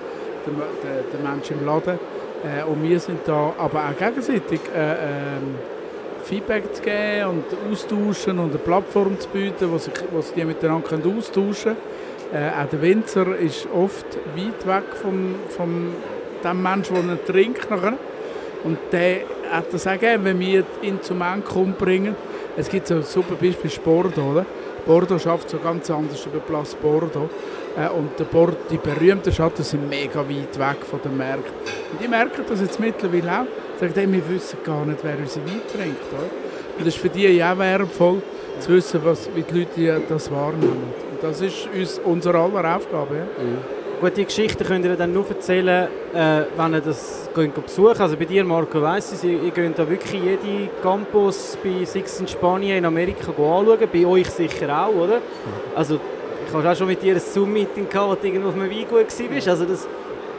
[0.45, 1.99] der, der, der Mensch im Laden.
[2.43, 5.55] Äh, und wir sind da aber auch gegenseitig äh, ähm,
[6.23, 10.45] Feedback zu geben und austauschen und eine Plattform zu bieten, wo sich, wo sich die
[10.45, 11.75] miteinander können austauschen
[12.31, 12.43] können.
[12.43, 15.93] Äh, auch der Winzer ist oft weit weg vom, vom
[16.43, 17.69] dem Menschen, der ihn trinkt.
[17.69, 17.93] Nachher.
[18.67, 22.17] Und der hat das auch gegeben, wenn wir ihn zum Endkunden bringen.
[22.57, 24.31] Es gibt so ein super Beispiel Bordeaux.
[24.31, 24.45] Oder?
[24.85, 27.29] Bordeaux schafft so ganz anders über Place Bordeaux.
[27.77, 31.53] Äh, und der Bord, die berühmten Schatten sind mega weit weg von den Märkten.
[31.93, 33.79] Und die merken das jetzt mittlerweile auch.
[33.79, 36.11] Sagen, hey, wir wissen gar nicht, wer unsere Wein trinkt.
[36.11, 36.23] Oder?
[36.77, 38.21] Und das ist für die ja auch wertvoll,
[38.59, 40.91] zu wissen, was, wie die Leute das wahrnehmen.
[41.11, 43.15] Und das ist uns unsere aller Aufgabe.
[43.15, 43.86] Ja?
[43.99, 48.15] Gut, die Geschichten könnt ihr dann nur erzählen, äh, wenn ihr das geht besuchen Also
[48.15, 52.77] bei dir, Marco, weiss ich, ihr, geht da wirklich jede Campus bei Six in Spanien,
[52.77, 53.89] in Amerika anschauen.
[53.91, 55.19] Bei euch sicher auch, oder?
[55.75, 55.99] Also
[56.47, 59.07] ich habe auch schon mit dir ein Zoom-Meeting gehabt, wo du irgendwo auf einem Weingut
[59.31, 59.47] warst.
[59.47, 59.87] Also das,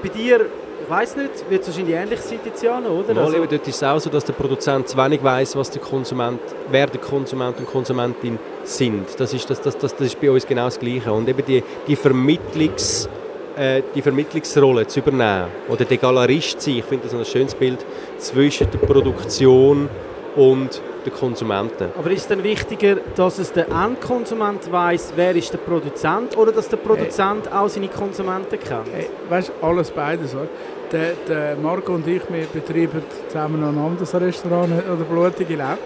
[0.04, 0.46] bei dir,
[0.82, 3.12] ich weiss nicht, wird es wahrscheinlich ähnlich sein, Tiziano, oder?
[3.12, 5.82] Mal, Also, dort ist es auch so, dass der Produzent zu wenig weiß, was der
[5.82, 6.40] Konsument,
[6.70, 9.18] wer der Konsument und Konsumentin sind.
[9.18, 11.12] Das ist, das, das, das, das ist bei uns genau das Gleiche.
[11.12, 13.08] Und eben die, die, Vermittlungs,
[13.58, 17.54] äh, die Vermittlungsrolle zu übernehmen oder der Galerist zu sein, ich finde das ein schönes
[17.54, 17.84] Bild,
[18.18, 19.88] zwischen der Produktion
[20.36, 21.90] und den Konsumenten.
[21.96, 26.52] Aber ist es dann wichtiger, dass es der Endkonsument weiß, wer ist der Produzent, oder
[26.52, 28.88] dass der Produzent auch seine Konsumenten kennt?
[28.92, 30.34] Hey, weißt du, alles beides.
[30.34, 30.48] Oder?
[30.92, 35.78] Der, der Marco und ich, wir betreiben zusammen noch ein anderes Restaurant, oder Blutige Lab.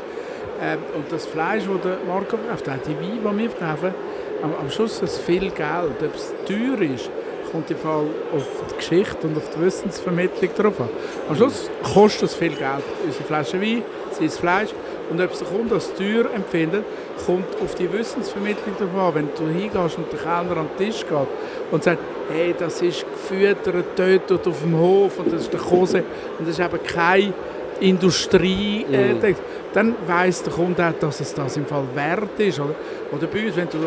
[0.60, 3.94] Ähm, und das Fleisch, das der Marco verkauft, auch die Weine, die wir verkaufen,
[4.42, 6.02] am, am Schluss ist es viel Geld.
[6.02, 7.10] Ob es teuer ist,
[7.52, 10.88] kommt im Fall auf die Geschichte und auf die Wissensvermittlung drauf an.
[11.28, 14.70] Am Schluss kostet es viel Geld, unsere Flasche Wein, sein Fleisch.
[15.10, 16.84] Und ob es der Kunde als teuer empfindet,
[17.26, 19.14] kommt auf die Wissensvermittlung drauf an.
[19.14, 21.28] Wenn du hingehst und der Kellner an den Tisch geht
[21.70, 21.98] und sagt,
[22.32, 25.98] hey, das ist gefüttert dort, auf dem Hof und das ist der Kose
[26.38, 27.32] und das ist eben keine
[27.80, 29.36] Industrie, äh, Mhm.
[29.74, 32.60] dann weiss der Kunde auch, dass es das im Fall wert ist.
[32.60, 32.74] Oder,
[33.10, 33.78] oder bei uns, wenn du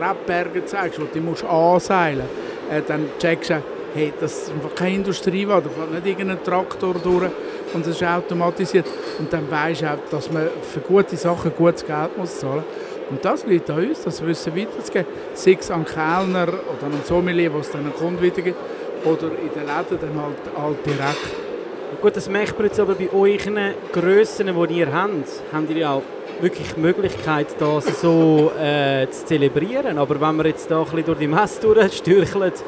[0.00, 3.62] Rebberge zeigst, wo du musst anseilen musst, dann checkst du,
[3.94, 7.30] hey, das ist einfach keine Industrie, da fährt nicht irgendein Traktor durch
[7.74, 8.86] und es ist automatisiert.
[9.18, 12.64] Und dann weisst du auch, dass man für gute Sachen gutes Geld muss zahlen
[13.10, 15.06] Und das liegt an uns, das Wissen weiterzugeben.
[15.34, 18.56] Sei es an Kellner oder an Sommelier, was es dann an Kunden weitergibt,
[19.04, 22.00] oder in den Läden dann halt, halt direkt.
[22.00, 25.92] Gut, das merkt man jetzt aber bei euren Grössen, die ihr habt, habt ihr ja
[25.92, 26.02] auch
[26.42, 29.96] wirklich die Möglichkeit, das so äh, zu zelebrieren.
[29.96, 32.64] Aber wenn man jetzt da ein bisschen durch die Messe durchstürchelt,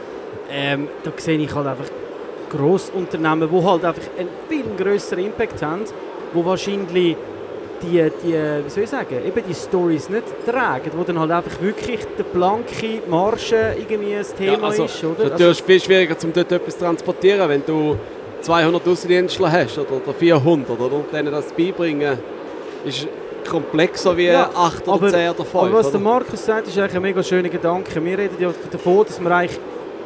[0.50, 1.86] ähm, da sehe ich halt einfach
[2.50, 5.82] Grossunternehmen, die halt einfach einen viel grösseren Impact haben,
[6.32, 7.16] wo wahrscheinlich
[7.82, 11.60] die, die, wie soll ich sagen, eben die Stories nicht tragen, wo dann halt einfach
[11.60, 15.30] wirklich der blanke Marge irgendwie das Thema also, ist, oder?
[15.30, 17.96] Natürlich es viel schwieriger, um dort etwas zu transportieren, wenn du
[18.40, 22.18] 200 Außendienstler hast oder, oder 400 oder, und denen das beibringen,
[22.84, 23.08] ist
[23.44, 25.54] komplexer wie Ja, 8 oder aber, 10 oder 5.
[25.54, 26.10] aber was der oder?
[26.10, 28.04] Markus sagt, ist eigentlich ein mega schöner Gedanke.
[28.04, 29.58] Wir reden ja davon, dass wir eigentlich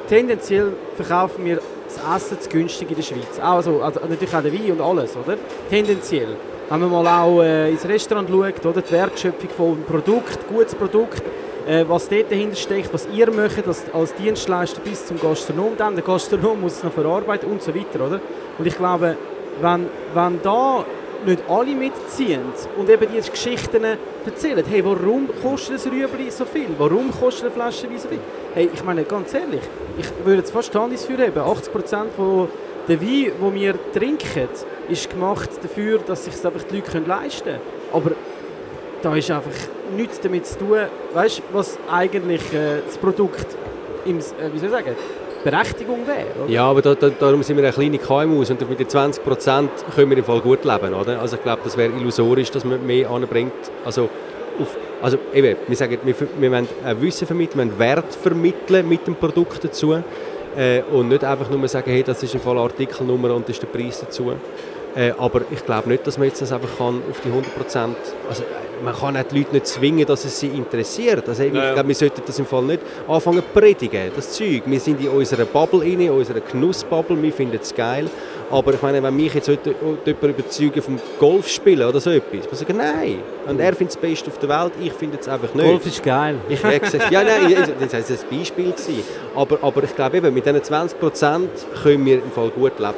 [0.08, 3.40] tendenziell verkaufen wir das Essen zu günstig in der Schweiz.
[3.40, 5.36] Also, also natürlich auch der Wein und alles, oder?
[5.70, 6.36] Tendenziell.
[6.68, 8.82] Wenn man mal auch äh, ins Restaurant schaut, oder?
[8.82, 11.22] die Wertschöpfung von Produkt, gutes Produkt,
[11.66, 15.94] äh, was dort dahinter steckt, was ihr möchtet als, als Dienstleister bis zum Gastronom, dann
[15.94, 18.20] der Gastronom muss es noch verarbeiten und so weiter, oder?
[18.58, 19.16] Und ich glaube,
[19.60, 20.84] wenn, wenn da
[21.26, 22.40] nicht alle mitziehen
[22.76, 23.84] und eben diese Geschichten
[24.24, 26.68] erzählen, hey, warum kostet ein Rüebli so viel?
[26.78, 28.20] Warum kostet eine Flasche Wein so viel?
[28.54, 29.62] Hey, ich meine, ganz ehrlich,
[29.98, 31.40] ich würde jetzt fast Handys für haben.
[31.40, 32.48] 80% von
[32.88, 34.48] der Wein, den wir trinken,
[34.88, 37.60] ist gemacht dafür, dass sich einfach die Leute leisten können.
[37.92, 38.12] Aber
[39.02, 39.50] da ist einfach
[39.96, 40.78] nichts damit zu tun,
[41.14, 43.46] weißt, was eigentlich äh, das Produkt
[44.04, 44.96] im, äh, wie soll ich sagen,
[45.44, 46.44] Berechtigung wäre.
[46.44, 46.52] oder?
[46.52, 49.70] Ja, aber da, da, darum sind wir eine kleine KMUs und mit den 20 Prozent
[49.94, 51.20] können wir im Fall gut leben, oder?
[51.20, 53.52] Also ich glaube, das wäre illusorisch, dass man mehr anbringt.
[53.84, 54.08] Also,
[54.60, 56.68] auf, also eben, wir sagen, wir, wir wollen
[57.00, 59.94] Wissen vermitteln, wir wollen Wert vermitteln mit dem Produkt dazu
[60.56, 63.62] äh, und nicht einfach nur sagen, hey, das ist im Fall Artikelnummer und das ist
[63.62, 64.32] der Preis dazu.
[64.96, 67.96] Äh, aber ich glaube nicht, dass man jetzt das einfach kann auf die 100 Prozent,
[68.28, 68.42] also
[68.82, 71.28] man kann auch die Leute nicht zwingen, dass es sie interessiert.
[71.28, 74.62] Also Ja, ich glaube, wir sollten das im Fall nicht anfangen zu predigen, das Zeug.
[74.66, 78.08] Wir sind in unserer Bubble rein, in unserer Genussbubble, wir finden es geil.
[78.50, 79.74] Aber ich meine, wenn mich jetzt heute
[80.04, 83.18] jemand überzeugen vom Golfspielen oder so etwas, man sagt, nein.
[83.46, 85.66] Und er findet es das Beste auf der Welt, ich finde es einfach nicht.
[85.66, 86.36] Golf ist geil.
[86.48, 88.72] Ich gesagt, ja, nein, das war ein Beispiel.
[88.72, 89.02] Gewesen.
[89.34, 91.50] Aber, aber ich glaube eben, mit diesen 20 Prozent
[91.82, 92.94] können wir im Fall gut leben.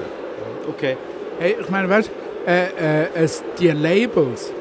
[0.68, 0.96] Okay.
[1.38, 4.52] Hey, ich meine, weißt du, äh, äh, es, die Labels,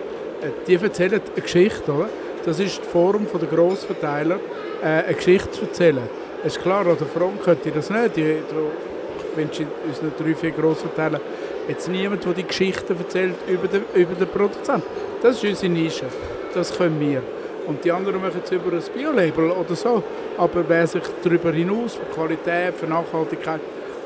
[0.68, 2.10] die erzählen eine Geschichte, oder?
[2.46, 4.40] Das ist die Form der Grossverteiler,
[4.82, 6.10] äh, eine Geschichte zu erzählen.
[6.44, 8.18] Es ist klar, an der Front könnte das nicht.
[8.18, 11.22] Ich wünsche unseren drei, vier Grossverteilern
[11.68, 14.88] jetzt niemand, der die Geschichten erzählt über den, über den Produzenten.
[15.22, 16.06] Das ist unsere Nische.
[16.54, 17.22] Das können wir.
[17.68, 20.02] Und die anderen machen es über ein Bio-Label oder so.
[20.38, 23.62] Aber wer sich darüber hinaus für Qualität, für Nachhaltigkeit,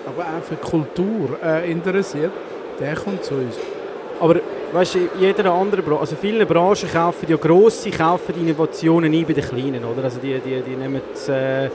[0.05, 2.31] aber auch für Kultur äh, interessiert,
[2.79, 3.55] der kommt zu uns.
[4.19, 4.35] Aber
[4.73, 9.33] weißt du, jeder andere Branche, also viele Branchen kaufen ja grosse, kaufen Innovationen ein bei
[9.33, 10.03] den Kleinen, oder?
[10.05, 11.69] Also die, die, die nehmen äh,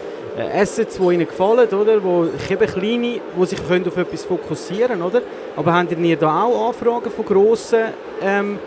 [0.61, 2.03] Assets, die ihnen gefallen, oder?
[2.03, 5.23] Wo eben kleine, die sich können auf etwas fokussieren, oder?
[5.57, 7.85] Aber habt ihr da auch Anfragen von grossen,
[8.23, 8.59] ähm,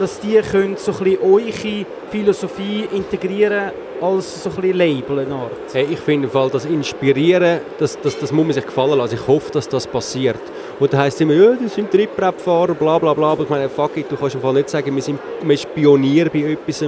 [0.00, 3.70] dass die können so ein eure Philosophie integrieren
[4.00, 5.26] als so ein bisschen Label?
[5.72, 9.16] Hey, ich finde im Fall, das Inspirieren, das, das, das muss man sich gefallen lassen.
[9.16, 10.40] Ich hoffe, dass das passiert.
[10.78, 13.32] Und dann heisst es immer, ja, das sind Trittbrettfahrer, bla bla bla.
[13.32, 16.30] Aber ich meine, fuck it, du kannst im Fall nicht sagen, wir sind, ist Pionier
[16.30, 16.82] bei etwas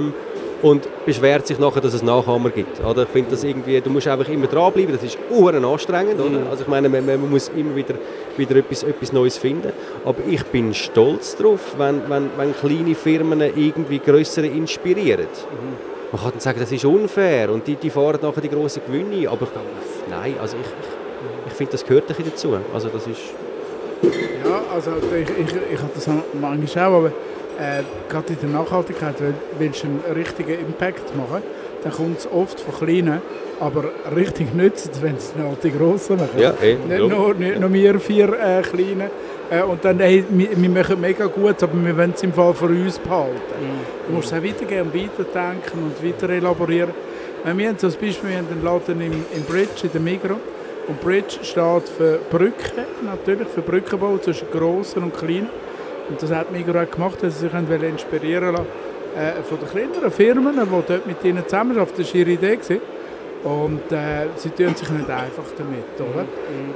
[0.63, 2.83] und beschwert sich nachher, dass es Nachahmer gibt.
[2.83, 3.03] Oder?
[3.03, 6.19] Ich finde das irgendwie, du musst einfach immer dranbleiben, das ist uhren anstrengend.
[6.19, 6.49] Oder?
[6.49, 7.95] Also ich meine, man, man muss immer wieder,
[8.37, 9.73] wieder etwas, etwas Neues finden.
[10.05, 15.27] Aber ich bin stolz darauf, wenn, wenn, wenn kleine Firmen irgendwie größere inspirieren.
[16.13, 19.29] Man kann dann sagen, das ist unfair und die, die fahren nachher die grossen Gewinne.
[19.29, 19.67] Aber ich glaube,
[20.09, 22.57] nein, also ich, ich, ich finde, das gehört ein bisschen dazu.
[22.73, 23.19] Also das ist...
[24.01, 26.07] Ja, also ich, ich, ich habe das
[26.39, 27.11] manchmal auch, aber
[27.59, 31.43] äh, gerade in der Nachhaltigkeit, wenn willst du einen richtigen Impact machen,
[31.83, 33.21] dann kommt es oft von Kleinen,
[33.59, 33.85] aber
[34.15, 36.37] richtig nützt wenn es noch die Grossen machen.
[36.37, 39.09] Ja, eh, nicht, nur, nicht nur wir vier äh, Kleinen.
[39.49, 42.53] Äh, und dann, hey, wir, wir machen mega gut, aber wir wollen es im Fall
[42.53, 43.37] für uns behalten.
[44.07, 46.91] Du musst es auch weitergeben und weiterdenken und weiter elaborieren.
[47.45, 50.01] Äh, wir haben so ein Beispiel, wir haben einen Laden im, im Bridge, in der
[50.01, 50.37] Migros.
[50.87, 55.49] Und Bridge steht für Brücken, natürlich, für Brückenbau zwischen Grossen und Kleinen.
[56.09, 58.65] Und das hat Migros auch gemacht, dass sie sich inspirieren lassen
[59.17, 61.93] äh, von den kleineren Firmen, die dort mit ihnen zusammenarbeiten.
[61.97, 62.55] Das war ihre Idee.
[62.55, 62.81] Gewesen.
[63.43, 66.21] Und äh, sie tun sich nicht einfach damit, oder?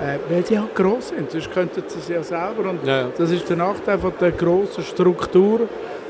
[0.05, 2.69] Äh, weil sie halt gross sind, sonst könnten sie es ja selber.
[2.69, 3.07] Und Ja, ja.
[3.17, 5.61] das ist der Nachteil von der grossen Struktur.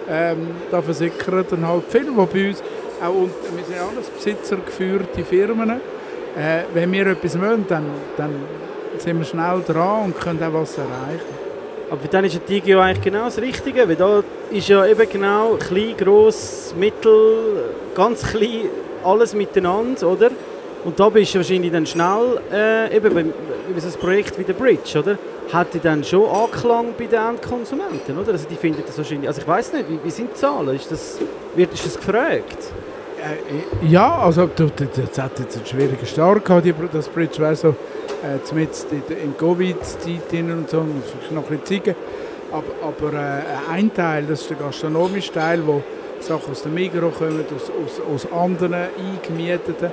[0.10, 2.64] Ähm, da versickern dann halt viele, die bei uns,
[3.04, 8.32] auch und, wir sind alles besitzergeführte Firmen, äh, wenn wir etwas wollen, dann, dann
[8.98, 11.37] sind wir schnell dran und können auch was erreichen.
[11.90, 14.22] Aber dann ist ein Digio eigentlich genau das Richtige, weil da
[14.52, 17.64] ist ja eben genau klein, gross, mittel,
[17.96, 18.70] ganz klein,
[19.06, 20.32] alles miteinander, oder?
[20.84, 23.34] Und da bist du wahrscheinlich dann schnell, äh, eben
[23.70, 25.18] über so ein Projekt wie der Bridge, oder?
[25.52, 28.34] Hat die dann schon Anklang bei den Endkonsumenten, oder?
[28.34, 30.76] Also die finden das wahrscheinlich, also ich weiß nicht, wie, wie sind die Zahlen?
[30.76, 31.20] Ist das,
[31.56, 32.72] wird ist das gefragt?
[33.18, 37.76] Äh, ja, also das hat jetzt einen schwierigen Start gehabt, das Bridge wäre so
[38.24, 41.96] äh, zumindest in, der- in Covid-Zeit und so, muss vielleicht noch ein bisschen zeigen.
[42.52, 45.82] Aber, aber äh, ein Teil, das ist der gastronomische Teil, wo
[46.20, 49.92] Sachen aus dem Migros kommen, aus, aus, aus anderen eingemieteten, äh,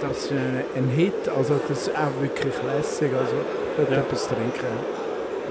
[0.00, 3.32] das ist ein, ein Hit, also das ist auch wirklich lässig, also
[3.76, 3.98] dort Ja.
[3.98, 5.00] etwas trinken.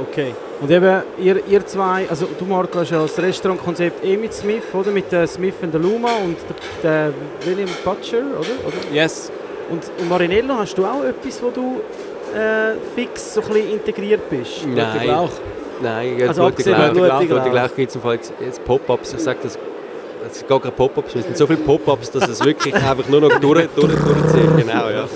[0.09, 0.33] Okay.
[0.61, 4.63] Und eben, ihr, ihr zwei, also du Marco hast ja das Restaurantkonzept eh mit Smith,
[4.71, 4.91] oder?
[4.91, 6.37] Mit der Smith und der Luma und
[6.83, 7.13] der, der
[7.45, 8.67] William Butcher, oder?
[8.67, 8.93] oder?
[8.95, 9.29] Yes.
[9.71, 11.81] Und, und Marinello, hast du auch etwas, wo du
[12.37, 14.65] äh, fix so ein bisschen integriert bist?
[14.67, 15.09] Nein.
[15.11, 15.29] Auch.
[15.81, 19.13] Nein, Also abgesehen Glauch, von Glauch, Glauch gibt es im Fall jetzt, jetzt Pop-Ups.
[19.13, 19.57] Ich sage das,
[20.29, 23.21] es sind gar keine Pop-Ups, es sind so viele Pop-Ups, dass es wirklich einfach nur
[23.21, 24.57] noch durch, durch, durchzieht.
[24.57, 25.07] Genau, ja.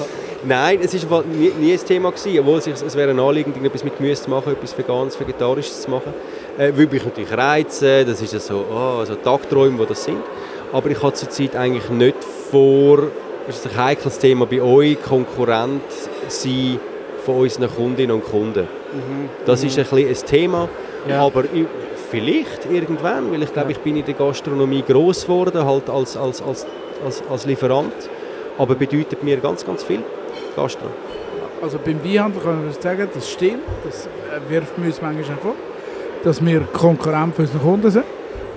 [0.46, 3.84] Nein, es Fall nie, nie ein Thema gewesen, obwohl es, es wäre ein Anliegen, etwas
[3.84, 6.14] mit Gemüse zu machen, etwas Veganes, Vegetarisches zu machen.
[6.58, 10.22] Äh, würde mich natürlich reizen, das ist ja so, oh, so Tagträume, die das sind.
[10.74, 13.04] Aber ich habe zurzeit eigentlich nicht vor,
[13.48, 15.82] ist ein heikles Thema bei euch, Konkurrent
[16.28, 16.80] sein
[17.26, 18.68] von unseren Kundinnen und Kunden.
[19.46, 20.70] Das ist ein, bisschen ein Thema,
[21.08, 21.22] Ja.
[21.26, 21.66] aber ich,
[22.12, 26.42] vielleicht irgendwann, weil ich glaube, ich bin in der Gastronomie groß geworden, halt als, als,
[26.42, 26.66] als,
[27.04, 27.94] als, als Lieferant,
[28.58, 30.02] aber bedeutet mir ganz, ganz viel
[30.56, 30.86] Gastro.
[31.62, 35.56] Also beim Weinhandel kann ich sagen, das stimmt, das äh, wirft mir uns manchmal vor,
[36.24, 38.06] dass wir Konkurrent für unsere Kunden sind.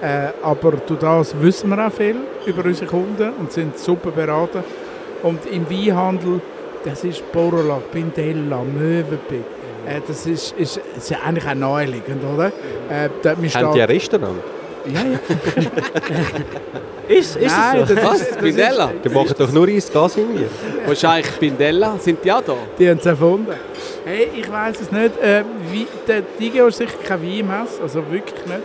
[0.03, 4.63] Äh, aber durch das wissen wir auch viel über unsere Kunden und sind super beraten.
[5.23, 6.41] Und im Weinhandel,
[6.85, 9.41] das ist Borolak, Bindella, Möwenpick.
[9.87, 12.49] Äh, das ist, ist, ist ja eigentlich auch naheliegend, oder?
[12.91, 14.37] Äh, dort, Haben die ein Restaurant?
[14.93, 15.19] Ja, ja.
[17.09, 17.95] Ist, ist Nein, es so?
[17.95, 18.21] das Was?
[18.21, 18.93] ist- das Bindella?
[19.05, 20.49] Die machen doch nur Eis Gas in mir.
[20.87, 21.97] Wahrscheinlich Bindella.
[22.01, 22.55] Sind die auch da?
[22.79, 23.53] Die haben es erfunden.
[24.05, 25.17] Hey, ich weiß es nicht.
[25.23, 28.59] Äh, wie, der Digio ist sicher kein Weinmesse, also wirklich nicht.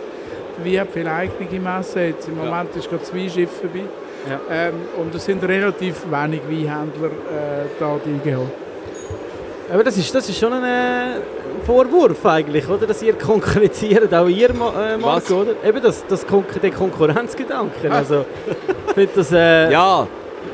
[0.64, 2.02] Wein hat viele eigene Messen.
[2.02, 3.84] Jetzt im Moment ist gerade zwei Schiffe vorbei.
[4.28, 4.40] Ja.
[4.50, 8.46] Ähm, und es sind relativ wenig Weinhändler äh, da, die Digio.
[9.72, 11.20] Aber das ist, das ist schon ein äh,
[11.64, 12.86] Vorwurf eigentlich, oder?
[12.86, 14.96] Dass ihr konkurrenziert, auch ihr, äh?
[14.98, 15.54] Marco, oder?
[15.64, 17.90] Eben das, das Kon der Konkurrenzgedanke.
[17.90, 18.24] Also,
[18.88, 19.32] ich finde das...
[19.32, 20.06] Äh, Ja.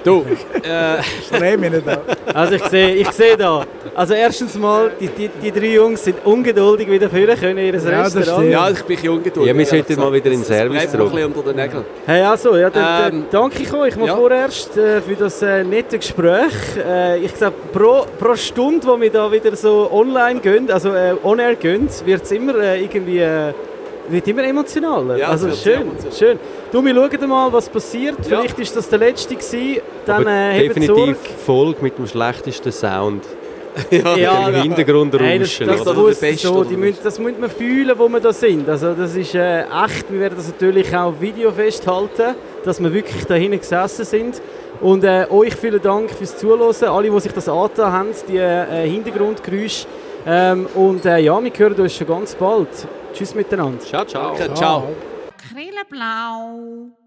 [0.04, 0.24] Du.
[0.62, 1.98] äh, Streh mich nicht an.
[2.32, 3.64] Also ich sehe ich sehe da,
[3.94, 7.80] also erstens mal, die, die, die drei Jungs sind ungeduldig wieder führen können in ihr
[7.80, 8.50] Ja, Restaurant.
[8.50, 9.52] ja, ich bin ungeduldig.
[9.52, 10.44] Ja, wir sollten mal wieder in den.
[10.44, 11.06] Service zurück.
[11.08, 11.84] ein bisschen unter den Nägeln.
[12.06, 14.16] Hey, also, ja, dann, Ähm, dann danke ich euch mal ja.
[14.16, 16.52] vorerst äh, für das äh, nette Gespräch.
[16.86, 21.14] Äh, ich glaube, pro, pro Stunde, wo wir da wieder so online gehen, also äh,
[21.22, 23.20] on-air gehen, wird es immer äh, irgendwie...
[24.10, 25.16] Wird immer emotionaler.
[25.18, 26.12] Ja, also schön, emotional.
[26.12, 26.38] schön.
[26.72, 28.16] Du, wir schauen mal, was passiert.
[28.20, 28.40] Ja.
[28.40, 29.80] Vielleicht ist das der letzte gewesen.
[30.06, 31.16] Dann äh, definitiv.
[31.44, 33.24] Folge mit dem schlechtesten Sound.
[33.90, 34.16] ja.
[34.16, 35.66] Ja, Im Hintergrund Hey, das, rauschen.
[35.68, 36.02] das, oder?
[36.04, 38.68] Beste so, die müssen, das muss man fühlen, wo wir da sind.
[38.68, 40.10] Also das ist äh, echt.
[40.10, 42.34] Wir werden das natürlich auch Video festhalten,
[42.64, 44.42] dass wir wirklich da hinten gesessen sind.
[44.80, 48.88] Und äh, euch vielen Dank fürs Zuhören, alle, die sich das angetan haben, die äh,
[48.88, 49.86] Hintergrundgeräusche.
[50.26, 52.68] Ähm, und äh, ja, wir hören uns schon ganz bald.
[53.12, 53.80] Tschüss miteinander.
[53.80, 54.54] Ciao, ciao.
[54.54, 54.94] Ciao.
[55.36, 56.97] Krilleblau.